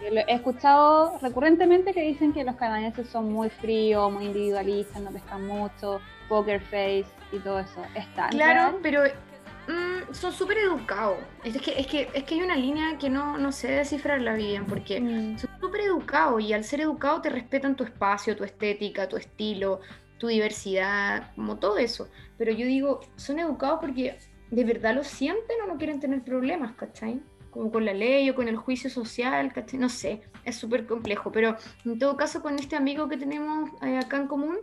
[0.00, 5.46] he escuchado recurrentemente que dicen que los canadienses son muy fríos, muy individualistas, no pescan
[5.46, 7.82] mucho, poker face y todo eso.
[7.94, 8.28] Está.
[8.28, 11.18] Claro, pero mm, son súper educados.
[11.44, 14.66] Es que, es, que, es que hay una línea que no, no sé descifrarla bien,
[14.66, 15.38] porque mm.
[15.38, 19.80] son súper educados y al ser educados te respetan tu espacio, tu estética, tu estilo,
[20.18, 22.08] tu diversidad, como todo eso.
[22.42, 24.18] Pero yo digo, son educados porque
[24.50, 27.22] de verdad lo sienten o no quieren tener problemas, ¿cachai?
[27.52, 29.78] Como con la ley o con el juicio social, ¿cachai?
[29.78, 31.30] No sé, es súper complejo.
[31.30, 34.56] Pero en todo caso, con este amigo que tenemos eh, acá en común,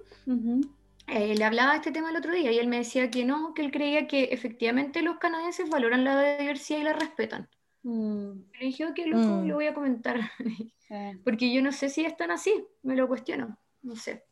[1.07, 3.53] eh, le hablaba de este tema el otro día y él me decía que no,
[3.53, 7.47] que él creía que efectivamente los canadienses valoran la diversidad y la respetan.
[7.83, 8.31] Mm.
[8.59, 9.47] Le dije, ok, loco, mm.
[9.47, 10.19] lo voy a comentar.
[11.23, 14.25] Porque yo no sé si están así, me lo cuestiono, no sé.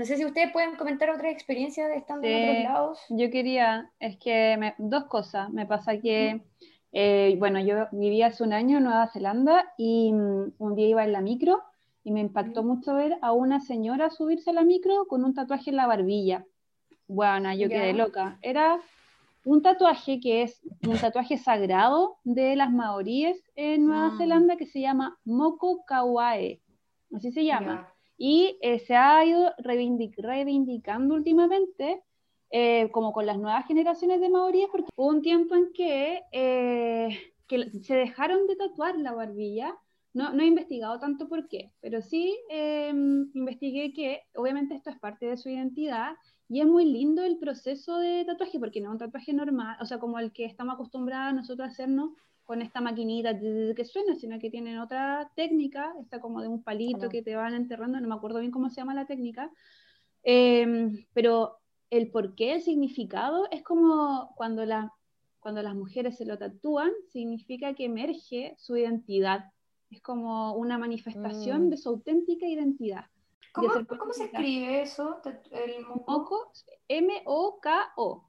[0.00, 3.00] No sé si ustedes pueden comentar otra experiencia de estando en otros lados.
[3.10, 5.50] Yo quería, es que dos cosas.
[5.50, 6.40] Me pasa que,
[6.90, 11.04] eh, bueno, yo vivía hace un año en Nueva Zelanda y mm, un día iba
[11.04, 11.60] en la micro
[12.02, 15.68] y me impactó mucho ver a una señora subirse a la micro con un tatuaje
[15.68, 16.46] en la barbilla.
[17.06, 18.38] Bueno, yo quedé loca.
[18.40, 18.80] Era
[19.44, 24.16] un tatuaje que es un tatuaje sagrado de las maoríes en Nueva ah.
[24.16, 26.62] Zelanda que se llama Moko Kawae.
[27.14, 27.92] Así se llama.
[28.22, 32.02] Y eh, se ha ido reivindicando últimamente,
[32.50, 37.18] eh, como con las nuevas generaciones de maoríes, porque hubo un tiempo en que, eh,
[37.48, 39.74] que se dejaron de tatuar la barbilla.
[40.12, 44.98] No, no, he investigado tanto por qué, pero sí em, investigué que obviamente esto es
[44.98, 46.12] parte de su identidad
[46.46, 49.86] y es muy lindo el proceso de tatuaje, porque no es un tatuaje normal, o
[49.86, 52.10] sea, como el que estamos acostumbrados nosotros a hacernos
[52.50, 57.08] con esta maquinita que suena, sino que tienen otra técnica, está como de un palito
[57.08, 59.52] que te van enterrando, no me acuerdo bien cómo se llama la técnica,
[60.24, 61.60] em, pero
[61.90, 64.92] el porqué, el significado, es como cuando, la,
[65.38, 69.44] cuando las mujeres se lo tatúan, significa que emerge su identidad,
[69.88, 71.70] es como una manifestación mm.
[71.70, 73.04] de su auténtica identidad.
[73.52, 75.20] ¿Cómo, se escribe eso?
[75.52, 76.50] El Moko,
[76.88, 78.28] M-O-K-O,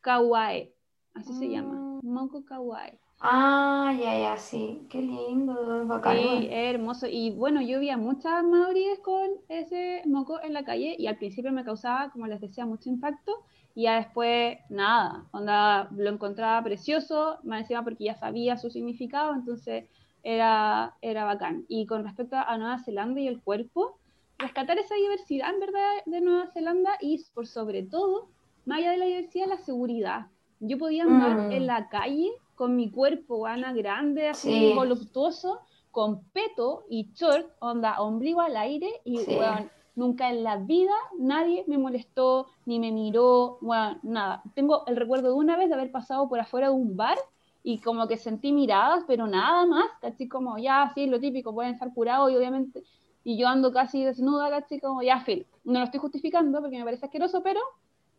[0.00, 0.72] Kawaii,
[1.14, 2.06] así se llama, mm.
[2.06, 3.00] Moko Kawaii.
[3.20, 4.86] Ah, ya, ya, sí.
[4.88, 6.16] Qué lindo, bacán.
[6.16, 7.06] Sí, hermoso.
[7.10, 11.16] Y bueno, yo vi a muchas maoríes con ese moco en la calle y al
[11.16, 13.44] principio me causaba, como les decía, mucho impacto.
[13.74, 19.34] Y ya después, nada, onda, lo encontraba precioso, más encima porque ya sabía su significado,
[19.34, 19.84] entonces
[20.22, 21.64] era, era bacán.
[21.68, 23.98] Y con respecto a Nueva Zelanda y el cuerpo,
[24.38, 28.28] rescatar esa diversidad en verdad de Nueva Zelanda y por sobre todo,
[28.64, 30.26] más allá de la diversidad, la seguridad.
[30.60, 31.66] Yo podía andar en mm.
[31.66, 35.60] la calle con mi cuerpo, Ana, grande, así voluptuoso,
[35.92, 41.62] con peto y short, onda, ombligo al aire, y bueno, nunca en la vida nadie
[41.68, 44.42] me molestó, ni me miró, bueno, nada.
[44.56, 47.16] Tengo el recuerdo de una vez de haber pasado por afuera de un bar
[47.62, 51.74] y como que sentí miradas, pero nada más, así como ya, sí, lo típico, pueden
[51.74, 52.82] estar curados y obviamente,
[53.22, 55.46] y yo ando casi desnuda, así como ya, Phil.
[55.62, 57.60] No lo estoy justificando porque me parece asqueroso, pero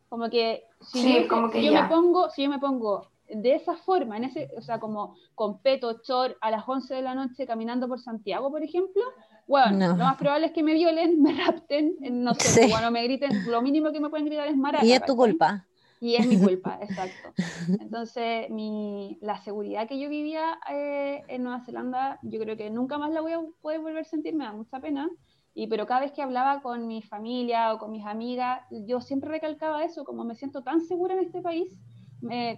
[0.07, 4.25] como que si, yo, yo me pongo, si yo me pongo de esa forma, en
[4.25, 7.99] ese, o sea, como con peto, chor, a las 11 de la noche caminando por
[7.99, 9.03] Santiago, por ejemplo,
[9.47, 13.49] bueno, lo más probable es que me violen, me rapten, no sé, cuando me griten,
[13.49, 14.85] lo mínimo que me pueden gritar es maraca.
[14.85, 15.65] Y es tu culpa.
[16.01, 17.33] Y es mi culpa, exacto.
[17.79, 22.97] Entonces, mi, la seguridad que yo vivía eh, en Nueva Zelanda, yo creo que nunca
[22.97, 25.09] más la voy a poder volver a sentir, me da mucha pena.
[25.53, 29.29] Y, pero cada vez que hablaba con mi familia o con mis amigas, yo siempre
[29.29, 31.77] recalcaba eso, como me siento tan segura en este país,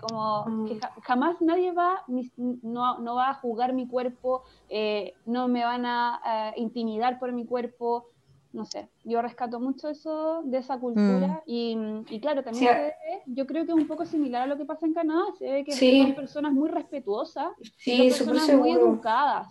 [0.01, 0.65] como mm.
[0.67, 2.03] que jamás nadie va,
[2.37, 7.45] no, no, va a jugar mi cuerpo, eh, no me van a intimidar por mi
[7.45, 8.07] cuerpo,
[8.53, 11.49] no sé, yo rescato mucho eso de esa cultura mm.
[11.49, 11.77] y,
[12.09, 12.91] y, claro, también
[13.25, 15.63] yo creo que es un poco similar a lo que pasa en Canadá, se ve
[15.63, 19.47] que son personas muy respetuosas, sí, personas muy educadas.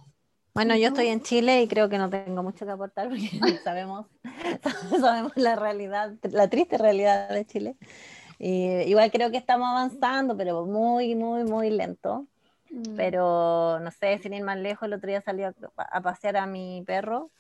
[0.53, 3.31] Bueno, yo estoy en Chile y creo que no tengo mucho que aportar porque
[3.65, 4.07] sabemos,
[5.01, 7.77] sabemos la realidad, la triste realidad de Chile
[8.49, 12.27] igual creo que estamos avanzando, pero muy, muy, muy lento.
[12.71, 12.97] Mm.
[12.97, 15.53] Pero no sé, sin ir más lejos, el otro día salí a,
[16.03, 17.31] pasear a mi perro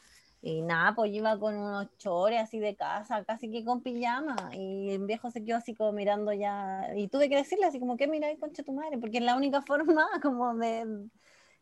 [0.42, 4.36] y nada, pues iba con unos chores así de casa, casi que con pijama.
[4.52, 6.90] Y el viejo se quedó así como mirando ya.
[6.96, 8.98] Y tuve que decirle así como, ¿qué miráis, concha tu madre?
[8.98, 11.08] Porque es la única forma como de...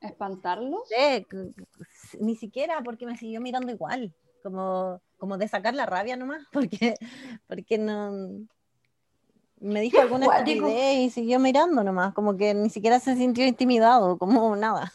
[0.00, 0.82] ¿Espantarlos?
[0.88, 1.26] Sí,
[2.20, 4.14] ni siquiera porque me siguió mirando igual.
[4.44, 6.94] Como, como de sacar la rabia nomás, porque,
[7.48, 8.46] porque no,
[9.60, 14.18] me dijo alguna estupidez y siguió mirando nomás, como que ni siquiera se sintió intimidado,
[14.18, 14.92] como nada.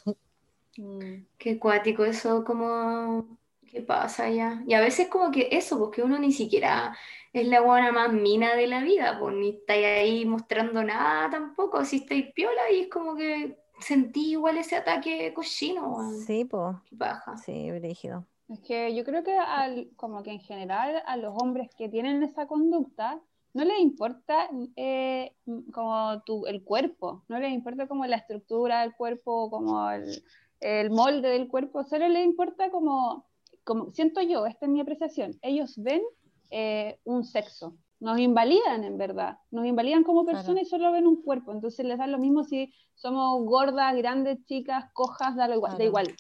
[0.78, 3.38] Mm, qué cuático eso, como,
[3.69, 4.63] ¿qué pasa ya?
[4.67, 6.95] Y a veces como que eso, porque uno ni siquiera
[7.32, 11.84] es la buena más mina de la vida, pues ni estáis ahí mostrando nada tampoco,
[11.86, 16.12] si estáis piola y es como que sentí igual ese ataque cochino.
[16.26, 16.76] Sí, pues.
[16.91, 17.38] Baja.
[17.38, 18.26] Sí, rígido.
[18.49, 22.21] Es que yo creo que al, como que en general a los hombres que tienen
[22.23, 23.19] esa conducta,
[23.54, 25.36] no les importa eh,
[25.72, 30.24] como tu, el cuerpo, no les importa como la estructura del cuerpo, como el,
[30.60, 33.28] el molde del cuerpo, solo les importa como,
[33.63, 36.02] como, siento yo, esta es mi apreciación, ellos ven
[36.50, 41.22] eh, un sexo, nos invalidan en verdad, nos invalidan como personas y solo ven un
[41.22, 45.84] cuerpo, entonces les da lo mismo si somos gordas, grandes, chicas, cojas, da, igual, da
[45.84, 46.16] igual.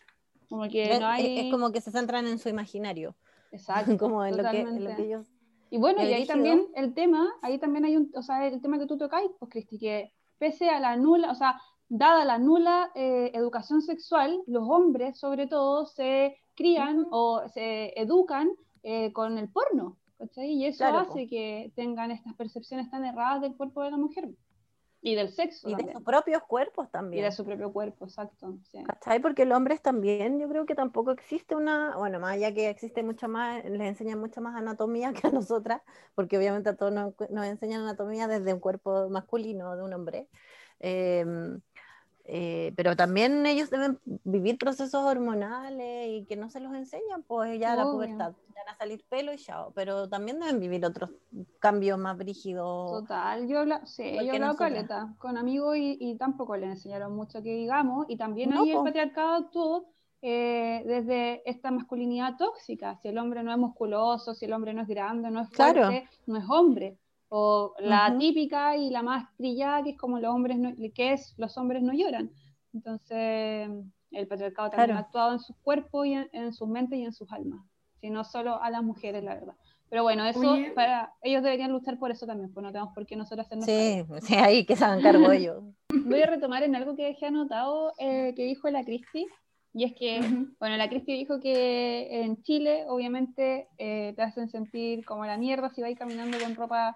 [0.49, 1.39] Como que no hay...
[1.39, 3.15] es, como que se centran en su imaginario.
[3.51, 3.97] Exacto.
[3.97, 5.27] como en lo, que, en lo que ellos
[5.73, 8.77] y bueno, y ahí también el tema, ahí también hay un, o sea, el tema
[8.77, 11.59] que tú tocáis, pues Cristi, que pese a la nula, o sea,
[11.89, 18.51] dada la nula eh, educación sexual, los hombres sobre todo se crían o se educan
[18.83, 20.51] eh, con el porno, ¿cachai?
[20.51, 24.29] Y eso hace que tengan estas percepciones tan erradas del cuerpo de la mujer.
[25.05, 25.69] Y del sexo.
[25.69, 27.21] Y de sus propios cuerpos también.
[27.21, 28.57] Y de su propio cuerpo, exacto.
[28.71, 28.81] Sí.
[28.83, 29.21] ¿Cachai?
[29.21, 33.03] Porque los hombres también, yo creo que tampoco existe una, bueno, más allá que existe
[33.03, 35.81] mucho más, les enseñan mucho más anatomía que a nosotras,
[36.15, 40.29] porque obviamente a todos nos, nos enseñan anatomía desde un cuerpo masculino de un hombre.
[40.79, 41.25] Eh,
[42.25, 47.59] eh, pero también ellos deben vivir procesos hormonales y que no se los enseñan, pues
[47.59, 51.09] ya la pubertad, van a salir pelo y chao, pero también deben vivir otros
[51.59, 52.91] cambios más brígidos.
[52.91, 57.43] Total, yo, la, sí, yo hablo caleta con amigos y, y, tampoco les enseñaron mucho
[57.43, 63.17] que digamos, y también ahí el patriarcado actuó eh, desde esta masculinidad tóxica, si el
[63.17, 66.45] hombre no es musculoso, si el hombre no es grande, no es fuerte, no es
[66.47, 66.97] hombre.
[67.35, 71.33] O la típica y la más trillada, que es como los hombres no, que es
[71.37, 72.29] los hombres no lloran.
[72.75, 73.71] Entonces,
[74.11, 77.31] el patriarcado también ha actuado en sus cuerpos y en, sus mentes y en sus
[77.31, 77.65] almas,
[78.01, 79.55] sino solo a las mujeres, la verdad.
[79.89, 83.15] Pero bueno, eso para ellos deberían luchar por eso también, pues no tenemos por qué
[83.15, 83.65] nosotros hacernos.
[83.65, 85.63] Sí, sí ahí que se hagan cargo ellos.
[86.05, 89.25] Voy a retomar en algo que dejé anotado eh, que dijo la Cristi,
[89.73, 90.19] y es que,
[90.59, 95.71] bueno, la Cristi dijo que en Chile, obviamente, eh, te hacen sentir como la mierda
[95.71, 96.95] si vais caminando con ropa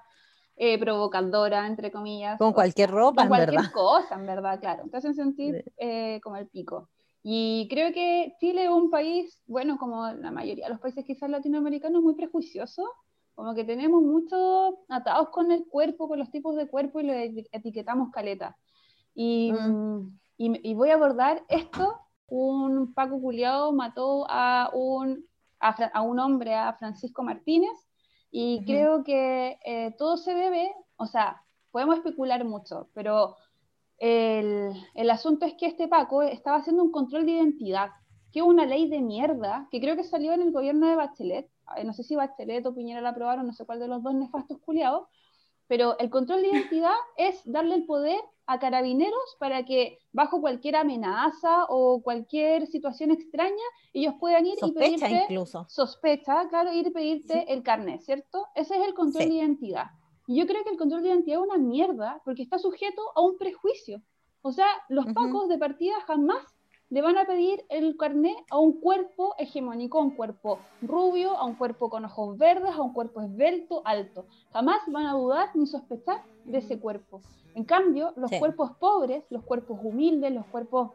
[0.57, 2.37] eh, provocadora, entre comillas.
[2.39, 3.71] Con cualquier ropa, con cualquier verdad.
[3.71, 4.83] cosa, en verdad, claro.
[4.89, 6.89] Te hacen sentir eh, como el pico.
[7.21, 11.29] Y creo que Chile es un país, bueno, como la mayoría de los países quizás
[11.29, 12.83] latinoamericanos, muy prejuicioso.
[13.35, 17.13] Como que tenemos mucho atados con el cuerpo, con los tipos de cuerpo y lo
[17.13, 18.57] etiquetamos caleta.
[19.13, 20.19] Y, mm.
[20.37, 21.99] y, y voy a abordar esto.
[22.29, 25.23] Un Paco Culiao mató a un,
[25.59, 27.86] a, a un hombre, a Francisco Martínez,
[28.31, 33.35] y creo que eh, todo se debe, o sea, podemos especular mucho, pero
[33.97, 37.89] el, el, asunto es que este Paco estaba haciendo un control de identidad,
[38.31, 41.49] que es una ley de mierda, que creo que salió en el gobierno de Bachelet,
[41.83, 44.59] no sé si Bachelet o Piñera la aprobaron, no sé cuál de los dos nefastos
[44.59, 45.07] culiados,
[45.67, 50.77] pero el control de identidad es darle el poder a carabineros para que bajo cualquier
[50.77, 53.63] amenaza o cualquier situación extraña
[53.93, 55.65] ellos puedan ir sospecha y pedirte incluso.
[55.67, 57.45] sospecha, claro, ir y pedirte sí.
[57.49, 58.47] el carnet, ¿cierto?
[58.55, 59.29] Ese es el control sí.
[59.29, 59.87] de identidad.
[60.27, 63.21] Y yo creo que el control de identidad es una mierda porque está sujeto a
[63.21, 64.01] un prejuicio.
[64.41, 65.13] O sea, los uh -huh.
[65.13, 66.56] pacos de partida jamás
[66.89, 71.45] le van a pedir el carnet a un cuerpo hegemónico, a un cuerpo rubio, a
[71.45, 74.25] un cuerpo con ojos verdes, a un cuerpo esbelto, alto.
[74.53, 77.21] Jamás van a dudar ni sospechar de ese cuerpo.
[77.55, 78.39] En cambio, los sí.
[78.39, 80.91] cuerpos pobres, los cuerpos humildes, los cuerpos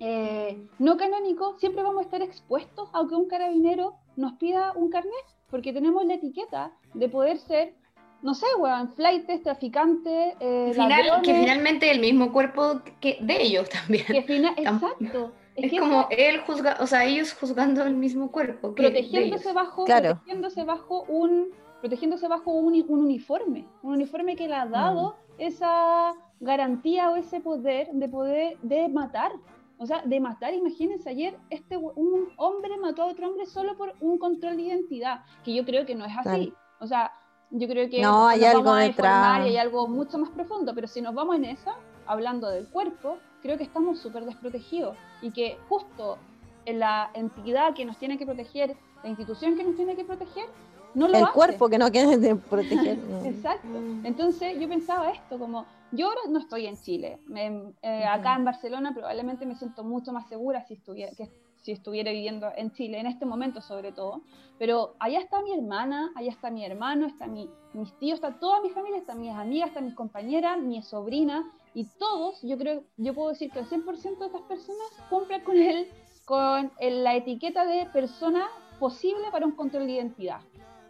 [0.00, 4.90] eh, no canónicos, siempre vamos a estar expuestos a que un carabinero nos pida un
[4.90, 5.12] carnet,
[5.48, 7.76] porque tenemos la etiqueta de poder ser
[8.22, 13.68] no sé, weón, flightes, traficantes, eh, Final, que finalmente el mismo cuerpo que de ellos
[13.68, 14.04] también.
[14.06, 14.18] Que
[14.56, 15.32] exacto.
[15.54, 18.74] Es, es que como esa, él juzga, o sea, ellos juzgando el mismo cuerpo.
[18.74, 20.14] Que protegiéndose bajo, claro.
[20.14, 21.50] protegiéndose bajo un,
[21.80, 25.42] protegiéndose bajo un, un, uniforme, un uniforme que le ha dado mm.
[25.42, 29.32] esa garantía o ese poder de poder de matar.
[29.78, 33.94] O sea, de matar, imagínense, ayer este, un hombre mató a otro hombre solo por
[34.00, 36.22] un control de identidad, que yo creo que no es así.
[36.22, 36.56] Claro.
[36.78, 37.12] O sea,
[37.52, 39.40] yo creo que no, hay algo detrás.
[39.46, 41.76] Y hay algo mucho más profundo, pero si nos vamos en esa,
[42.06, 46.18] hablando del cuerpo, creo que estamos súper desprotegidos y que justo
[46.64, 50.46] en la entidad que nos tiene que proteger, la institución que nos tiene que proteger,
[50.94, 51.32] no lo El hace.
[51.32, 52.98] cuerpo que no quiere proteger.
[53.24, 53.68] Exacto.
[54.04, 58.44] Entonces yo pensaba esto, como yo ahora no estoy en Chile, me, eh, acá en
[58.44, 61.28] Barcelona probablemente me siento mucho más segura si estuviera, que
[61.62, 64.22] si estuviera viviendo en Chile, en este momento sobre todo,
[64.58, 68.60] pero allá está mi hermana, allá está mi hermano, está mi, mis tíos, está toda
[68.60, 73.14] mi familia, están mis amigas, están mis compañeras, mi sobrina, y todos, yo creo, yo
[73.14, 75.88] puedo decir que el 100% de estas personas cumplen con, el,
[76.24, 78.46] con el, la etiqueta de persona
[78.78, 80.40] posible para un control de identidad.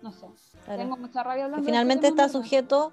[0.02, 0.26] No sé,
[0.64, 0.82] claro.
[0.82, 2.92] tengo mucha rabia hablando que Finalmente este está sujeto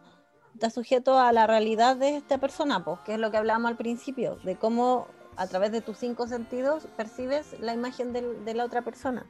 [0.54, 3.78] está sujeto a la realidad de esta persona, pues, que es lo que hablábamos al
[3.78, 5.08] principio, de cómo
[5.40, 9.26] a través de tus cinco sentidos percibes la imagen de, de, la otra persona.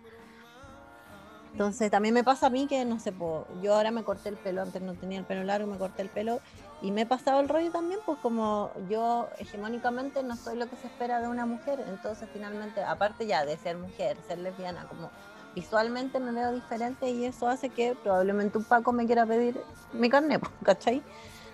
[1.51, 4.35] Entonces también me pasa a mí que, no sé, po, yo ahora me corté el
[4.35, 6.39] pelo, antes no tenía el pelo largo, me corté el pelo
[6.81, 10.77] y me he pasado el rollo también, pues como yo hegemónicamente no soy lo que
[10.77, 15.11] se espera de una mujer, entonces finalmente, aparte ya de ser mujer, ser lesbiana, como
[15.53, 19.61] visualmente me veo diferente y eso hace que probablemente un Paco me quiera pedir
[19.93, 21.03] mi carnet, ¿cachai?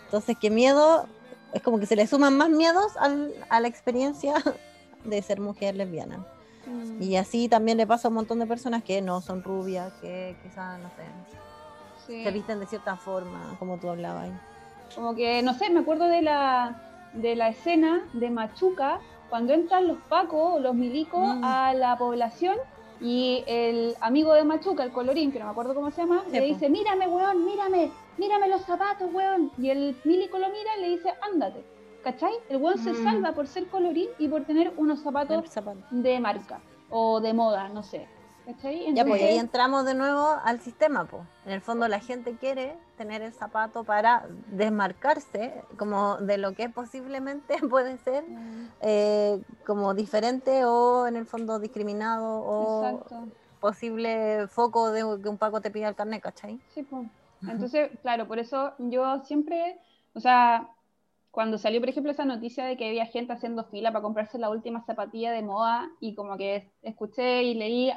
[0.06, 1.08] Entonces, qué miedo
[1.56, 4.34] es como que se le suman más miedos al, a la experiencia
[5.06, 6.26] de ser mujer lesbiana.
[6.68, 7.02] Mm.
[7.02, 10.36] Y así también le pasa a un montón de personas que no son rubias, que
[10.44, 11.04] quizás, no sé,
[12.06, 12.24] sí.
[12.26, 14.30] se visten de cierta forma, como tú hablabas.
[14.94, 19.00] Como que, no sé, me acuerdo de la, de la escena de Machuca,
[19.30, 21.44] cuando entran los pacos o los milicos mm.
[21.46, 22.58] a la población
[23.02, 26.32] y el amigo de Machuca, el colorín, que no me acuerdo cómo se llama, sí,
[26.32, 29.52] le dice, mírame, weón, mírame, mírame los zapatos, weón.
[29.58, 31.64] Y el milico lo mira y le dice, ándate.
[32.04, 32.34] ¿Cachai?
[32.50, 32.84] El weón mm.
[32.84, 35.80] se salva por ser colorín y por tener unos zapatos zapato.
[35.90, 38.08] de marca o de moda, no sé.
[38.46, 38.86] ¿Cachai?
[38.86, 41.24] Entonces, ya, pues ahí entramos de nuevo al sistema, pues.
[41.46, 46.70] En el fondo la gente quiere tener el zapato para desmarcarse como de lo que
[46.70, 48.70] posiblemente puede ser mm.
[48.82, 53.28] eh, como diferente o en el fondo discriminado o Exacto.
[53.60, 56.60] posible foco de que un Paco te pida el carnet, ¿cachai?
[56.74, 57.08] Sí, pues.
[57.48, 59.80] Entonces, claro, por eso yo siempre,
[60.14, 60.70] o sea,
[61.32, 64.50] cuando salió, por ejemplo, esa noticia de que había gente haciendo fila para comprarse la
[64.50, 67.92] última zapatilla de moda y como que escuché y leí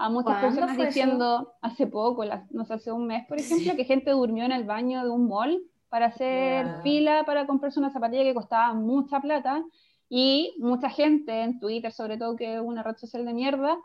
[0.00, 1.58] a muchas personas diciendo eso?
[1.60, 3.76] hace poco, no sé, hace un mes, por ejemplo, sí.
[3.76, 6.80] que gente durmió en el baño de un mall para hacer yeah.
[6.82, 9.62] fila para comprarse una zapatilla que costaba mucha plata
[10.08, 13.78] y mucha gente en Twitter, sobre todo, que es una red social de mierda,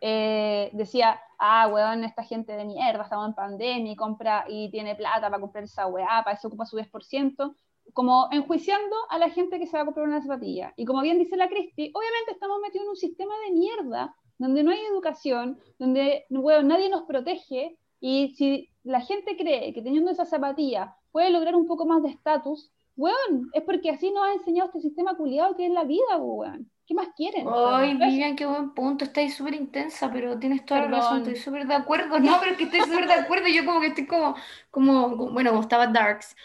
[0.00, 4.94] eh, decía, ah, weón, esta gente de mierda, estamos en pandemia y compra y tiene
[4.94, 7.54] plata para comprar esa weá, para eso ocupa su 10%,
[7.92, 10.72] como enjuiciando a la gente que se va a comprar una zapatilla.
[10.76, 14.62] Y como bien dice la Cristi, obviamente estamos metidos en un sistema de mierda donde
[14.62, 20.10] no hay educación, donde bueno, nadie nos protege, y si la gente cree que teniendo
[20.10, 24.32] esa zapatilla puede lograr un poco más de estatus, weón, es porque así nos ha
[24.32, 26.70] enseñado este sistema culiado que es la vida, weón.
[26.86, 27.48] ¿Qué más quieren?
[27.52, 29.04] Ay, Vivian, qué buen punto.
[29.04, 31.18] Estáis súper intensa, pero tienes toda la razón.
[31.18, 32.20] Estoy súper de acuerdo.
[32.20, 33.48] No, pero es que estoy súper de acuerdo.
[33.48, 34.36] Yo como que estoy como,
[34.70, 36.36] como, bueno, como estaba Darks.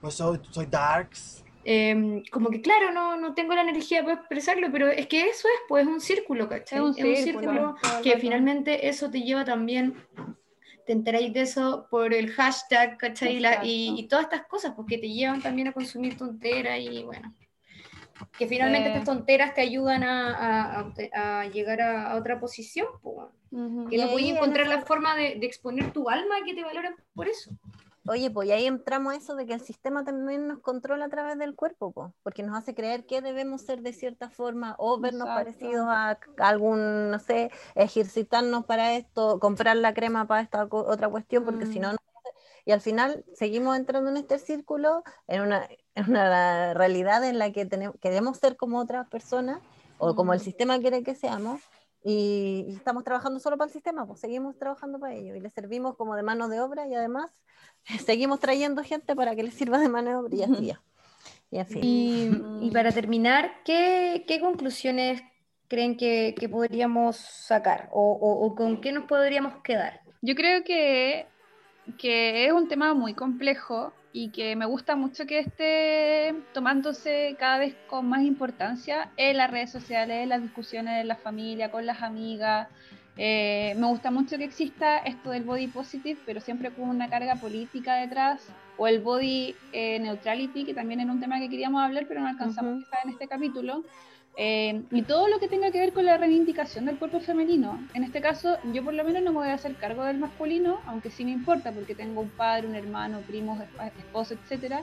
[0.00, 1.44] Pues soy, soy Darks.
[1.64, 5.46] Em, como que claro, no, no tengo la energía para expresarlo, pero es que eso
[5.48, 6.78] es, pues, es un círculo, ¿cachai?
[6.78, 9.94] Es un, círculo, que finalmente eso te lleva también,
[10.86, 13.42] te enteráis de eso por el hashtag, ¿cachai?
[13.62, 17.34] y, y, todas estas cosas, porque te llevan también a consumir tonteras y bueno
[18.38, 20.92] que finalmente estas tonteras te ayudan a,
[21.52, 22.86] llegar a, otra posición,
[23.90, 26.94] que no voy a encontrar la forma de, exponer tu alma y que te valoren
[27.14, 27.50] por eso.
[28.06, 31.38] Oye, pues ahí entramos a eso de que el sistema también nos controla a través
[31.38, 35.86] del cuerpo, porque nos hace creer que debemos ser de cierta forma o vernos parecidos
[35.86, 41.66] a, algún, no sé, ejercitarnos para esto, comprar la crema para esta otra cuestión, porque
[41.66, 41.98] si no, no
[42.64, 45.68] y al final seguimos entrando en este círculo, en una,
[46.08, 49.60] una realidad en la que tenemos, queremos ser como otras personas
[49.98, 51.60] o como el sistema quiere que seamos
[52.02, 55.96] y, estamos trabajando solo para el sistema, pues seguimos trabajando para ello y le servimos
[55.96, 57.30] como de mano de obra y además
[58.04, 60.80] seguimos trayendo gente para que les sirva de mano de obra y así ya.
[61.82, 62.30] Y,
[62.60, 65.20] y, para terminar, ¿qué, qué conclusiones
[65.66, 70.00] creen que, que podríamos sacar o, o, con qué nos podríamos quedar?
[70.22, 71.26] Yo creo que,
[71.98, 77.58] que es un tema muy complejo y que me gusta mucho que esté tomándose cada
[77.58, 81.86] vez con más importancia en las redes sociales, en las discusiones en la familia, con
[81.86, 82.68] las amigas.
[83.16, 87.36] Eh, me gusta mucho que exista esto del body positive, pero siempre con una carga
[87.36, 92.06] política detrás, o el body eh, neutrality, que también era un tema que queríamos hablar,
[92.08, 93.84] pero no alcanzamos a estar en este capítulo.
[94.42, 97.78] Eh, y todo lo que tenga que ver con la reivindicación del cuerpo femenino.
[97.92, 100.80] En este caso, yo por lo menos no me voy a hacer cargo del masculino,
[100.86, 103.58] aunque sí me importa porque tengo un padre, un hermano, primos,
[103.98, 104.76] esposo, etc.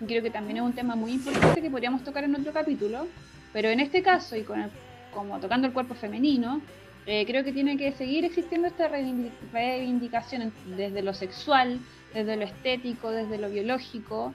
[0.00, 3.06] Y creo que también es un tema muy importante que podríamos tocar en otro capítulo.
[3.52, 4.68] Pero en este caso, y con
[5.14, 6.60] como tocando el cuerpo femenino,
[7.06, 11.78] eh, creo que tiene que seguir existiendo esta reivindicación desde lo sexual,
[12.12, 14.34] desde lo estético, desde lo biológico,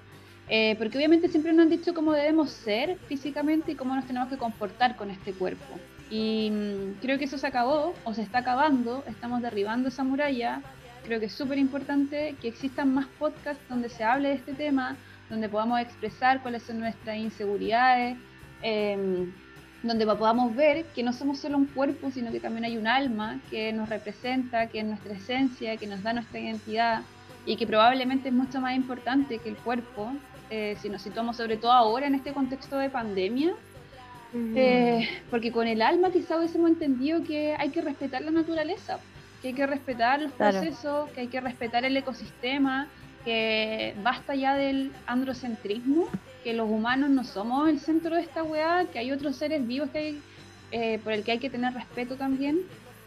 [0.50, 4.30] eh, porque obviamente siempre nos han dicho cómo debemos ser físicamente y cómo nos tenemos
[4.30, 5.80] que comportar con este cuerpo.
[6.10, 10.62] Y mm, creo que eso se acabó o se está acabando, estamos derribando esa muralla.
[11.06, 14.98] Creo que es súper importante que existan más podcasts donde se hable de este tema,
[15.30, 18.18] donde podamos expresar cuáles son nuestras inseguridades,
[18.64, 19.32] em,
[19.84, 23.40] donde podamos ver que no somos solo un cuerpo, sino que también hay un alma
[23.52, 27.02] que nos representa, que es nuestra esencia, que nos da nuestra identidad
[27.46, 30.12] y que probablemente es mucho más importante que el cuerpo
[30.50, 33.54] eh, si nos situamos sobre todo ahora en este contexto de pandemia,
[34.34, 39.00] eh, porque con el alma quizá hubiésemos entendido que hay que respetar la naturaleza,
[39.42, 42.88] que hay que respetar los procesos, que hay que respetar el ecosistema,
[43.26, 46.08] que basta ya del androcentrismo,
[46.44, 49.90] que los humanos no somos el centro de esta weá, que hay otros seres vivos
[49.90, 50.22] que hay,
[50.72, 52.60] eh, por el que hay que tener respeto también.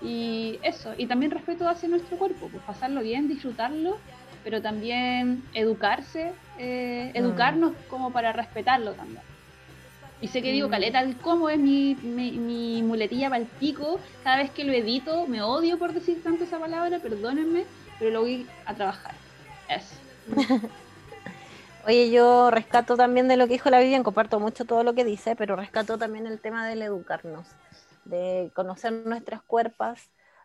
[0.04, 3.98] Y eso, y también respeto hacia nuestro cuerpo, pues pasarlo bien, disfrutarlo
[4.44, 7.16] pero también educarse, eh, mm.
[7.16, 9.22] educarnos como para respetarlo también.
[10.20, 10.70] Y sé que digo, mm.
[10.70, 13.98] caleta, cómo es mi, mi, muletilla para el pico.
[14.22, 17.64] Cada vez que lo edito, me odio por decir tanto esa palabra, perdónenme,
[17.98, 19.14] pero lo voy a trabajar.
[19.68, 19.96] Eso.
[21.84, 25.04] Oye, yo rescato también de lo que dijo la Vivian, comparto mucho todo lo que
[25.04, 27.44] dice, pero rescato también el tema del educarnos,
[28.04, 29.98] de conocer nuestras cuerpos,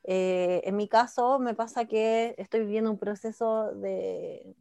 [0.09, 4.55] eh, en mi caso me pasa que estoy viviendo un proceso de,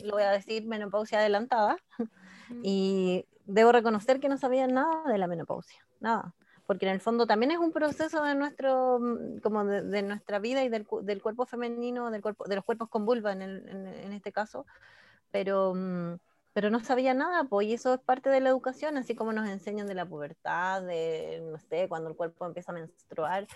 [0.00, 1.76] lo voy a decir, menopausia adelantada
[2.62, 6.34] y debo reconocer que no sabía nada de la menopausia, nada,
[6.66, 10.62] porque en el fondo también es un proceso de nuestro, mm, como de, nuestra vida
[10.62, 14.30] y del, del, cuerpo femenino, del cuerpo, de los cuerpos con vulva en, en este
[14.30, 14.66] caso,
[15.32, 16.14] pero mm,
[16.54, 19.48] pero no sabía nada, pues, y eso es parte de la educación, así como nos
[19.48, 23.46] enseñan de la pubertad, de, no sé, cuando el cuerpo empieza a menstruar,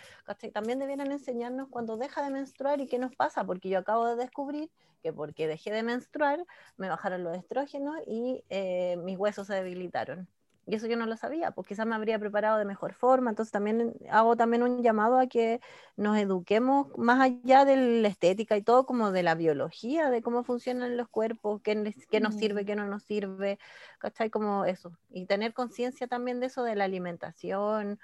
[0.53, 4.17] también debieran enseñarnos cuando deja de menstruar y qué nos pasa, porque yo acabo de
[4.17, 4.71] descubrir
[5.03, 6.45] que porque dejé de menstruar,
[6.77, 10.29] me bajaron los estrógenos y eh, mis huesos se debilitaron.
[10.69, 13.31] Y eso yo no lo sabía, pues quizás me habría preparado de mejor forma.
[13.31, 15.63] Entonces también hago también un llamado a que
[15.97, 20.45] nos eduquemos más allá de la estética y todo, como de la biología, de cómo
[20.45, 23.59] funcionan los cuerpos, qué, qué nos sirve, qué no nos sirve,
[23.99, 24.29] ¿cachai?
[24.29, 24.93] Como eso.
[25.09, 27.99] Y tener conciencia también de eso, de la alimentación,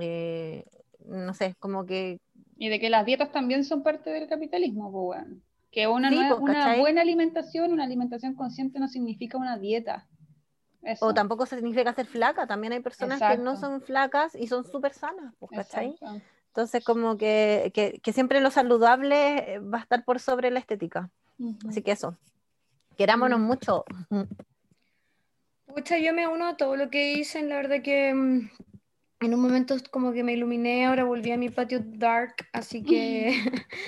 [0.00, 0.66] eh,
[1.04, 2.20] no sé, como que...
[2.56, 5.40] Y de que las dietas también son parte del capitalismo, pues bueno.
[5.72, 10.06] Que una, pues, una buena alimentación, una alimentación consciente no significa una dieta.
[11.00, 14.92] O tampoco significa ser flaca, también hay personas que no son flacas y son súper
[14.92, 15.96] sanas, pues, ¿cachai?
[16.48, 17.72] Entonces, como que,
[18.02, 21.10] que, siempre lo saludable eh, va a estar por sobre la estética.
[21.68, 22.16] Así que eso.
[22.96, 23.84] Querámonos mucho.
[25.66, 28.50] Pucha, yo me uno a todo lo que dicen, la verdad que mm,
[29.20, 33.40] en un momento como que me iluminé, ahora volví a mi patio dark, así que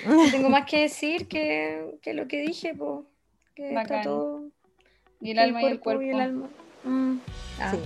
[0.05, 3.05] no tengo más que decir que, que lo que dije, pues,
[3.55, 4.49] que está todo...
[5.19, 6.01] Y el alma y el cuerpo.
[6.01, 6.49] y el alma.
[6.83, 7.17] Mm,
[7.59, 7.79] ah, Sí.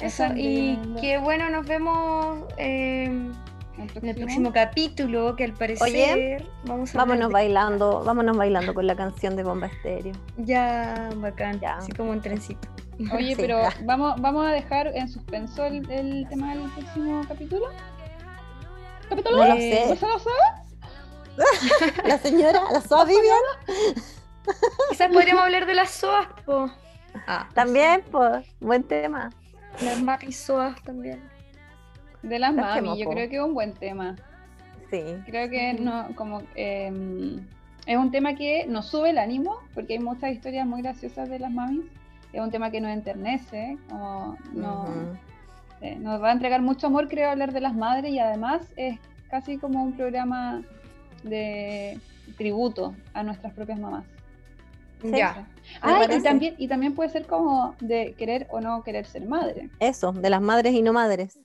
[0.00, 6.94] Eso, y que bueno, nos vemos eh, en el próximo capítulo, que al parecer vamos
[6.94, 10.12] a Vámonos de- bailando, vámonos bailando con la canción de Bomba Estéreo.
[10.36, 11.76] Ya, bacán, Ya.
[11.78, 12.68] así como en trencito.
[13.12, 13.72] Oye, Sí, pero ya.
[13.84, 17.66] vamos, vamos a dejar en suspenso el, el tema del próximo capítulo.
[19.08, 19.36] ¿Capítulo?
[19.38, 19.92] No lo sé.
[19.92, 20.62] ¿Eso lo sabe?
[22.08, 23.38] La señora, la Soa Vivian,
[24.90, 26.70] Quizás podríamos hablar de las soas, po.
[27.26, 29.30] Ah, también, pues, buen tema.
[29.82, 31.20] las marisoas también.
[32.22, 33.10] De las Las mami, quemo, yo po.
[33.10, 34.16] creo que es un buen tema.
[34.90, 35.02] Sí.
[35.26, 36.92] Creo que no, como eh,
[37.86, 41.38] es un tema que nos sube el ánimo, porque hay muchas historias muy graciosas de
[41.38, 41.86] las mamis.
[42.32, 44.86] Es un tema que nos enternece, como no,
[45.80, 48.98] eh, nos va a entregar mucho amor, creo, hablar de las madres y además es
[49.28, 50.62] casi como un programa
[51.22, 51.98] de
[52.36, 54.04] tributo a nuestras propias mamás.
[55.04, 55.10] Sí.
[55.12, 55.46] Ya.
[55.82, 59.68] Ah, y también, y también puede ser como de querer o no querer ser madre.
[59.78, 61.38] Eso, de las madres y no madres.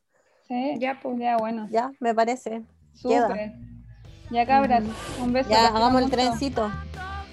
[0.47, 1.13] Sí, Ya, po.
[1.17, 2.61] ya bueno, Ya, me parece.
[3.01, 3.27] queda.
[3.27, 3.51] súper.
[4.31, 4.83] Ya cabras,
[5.21, 5.49] un beso.
[5.49, 6.15] Ya, hagamos el mucho.
[6.15, 6.71] trencito.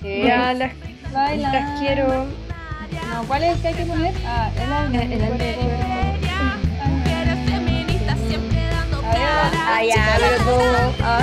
[0.02, 0.22] Sí.
[0.26, 0.72] Ya las,
[1.12, 1.52] Baila.
[1.52, 2.08] las quiero.
[2.08, 4.14] No, ¿cuál es el que hay que poner?
[4.26, 5.02] Ah, el alma.
[5.02, 5.36] El alma.
[5.36, 5.62] cuerpo.
[6.88, 9.12] Mujeres feministas siempre dando Adiós.
[9.12, 9.76] cara.
[9.76, 10.92] Ah, ya, pero todo.
[11.02, 11.22] ah.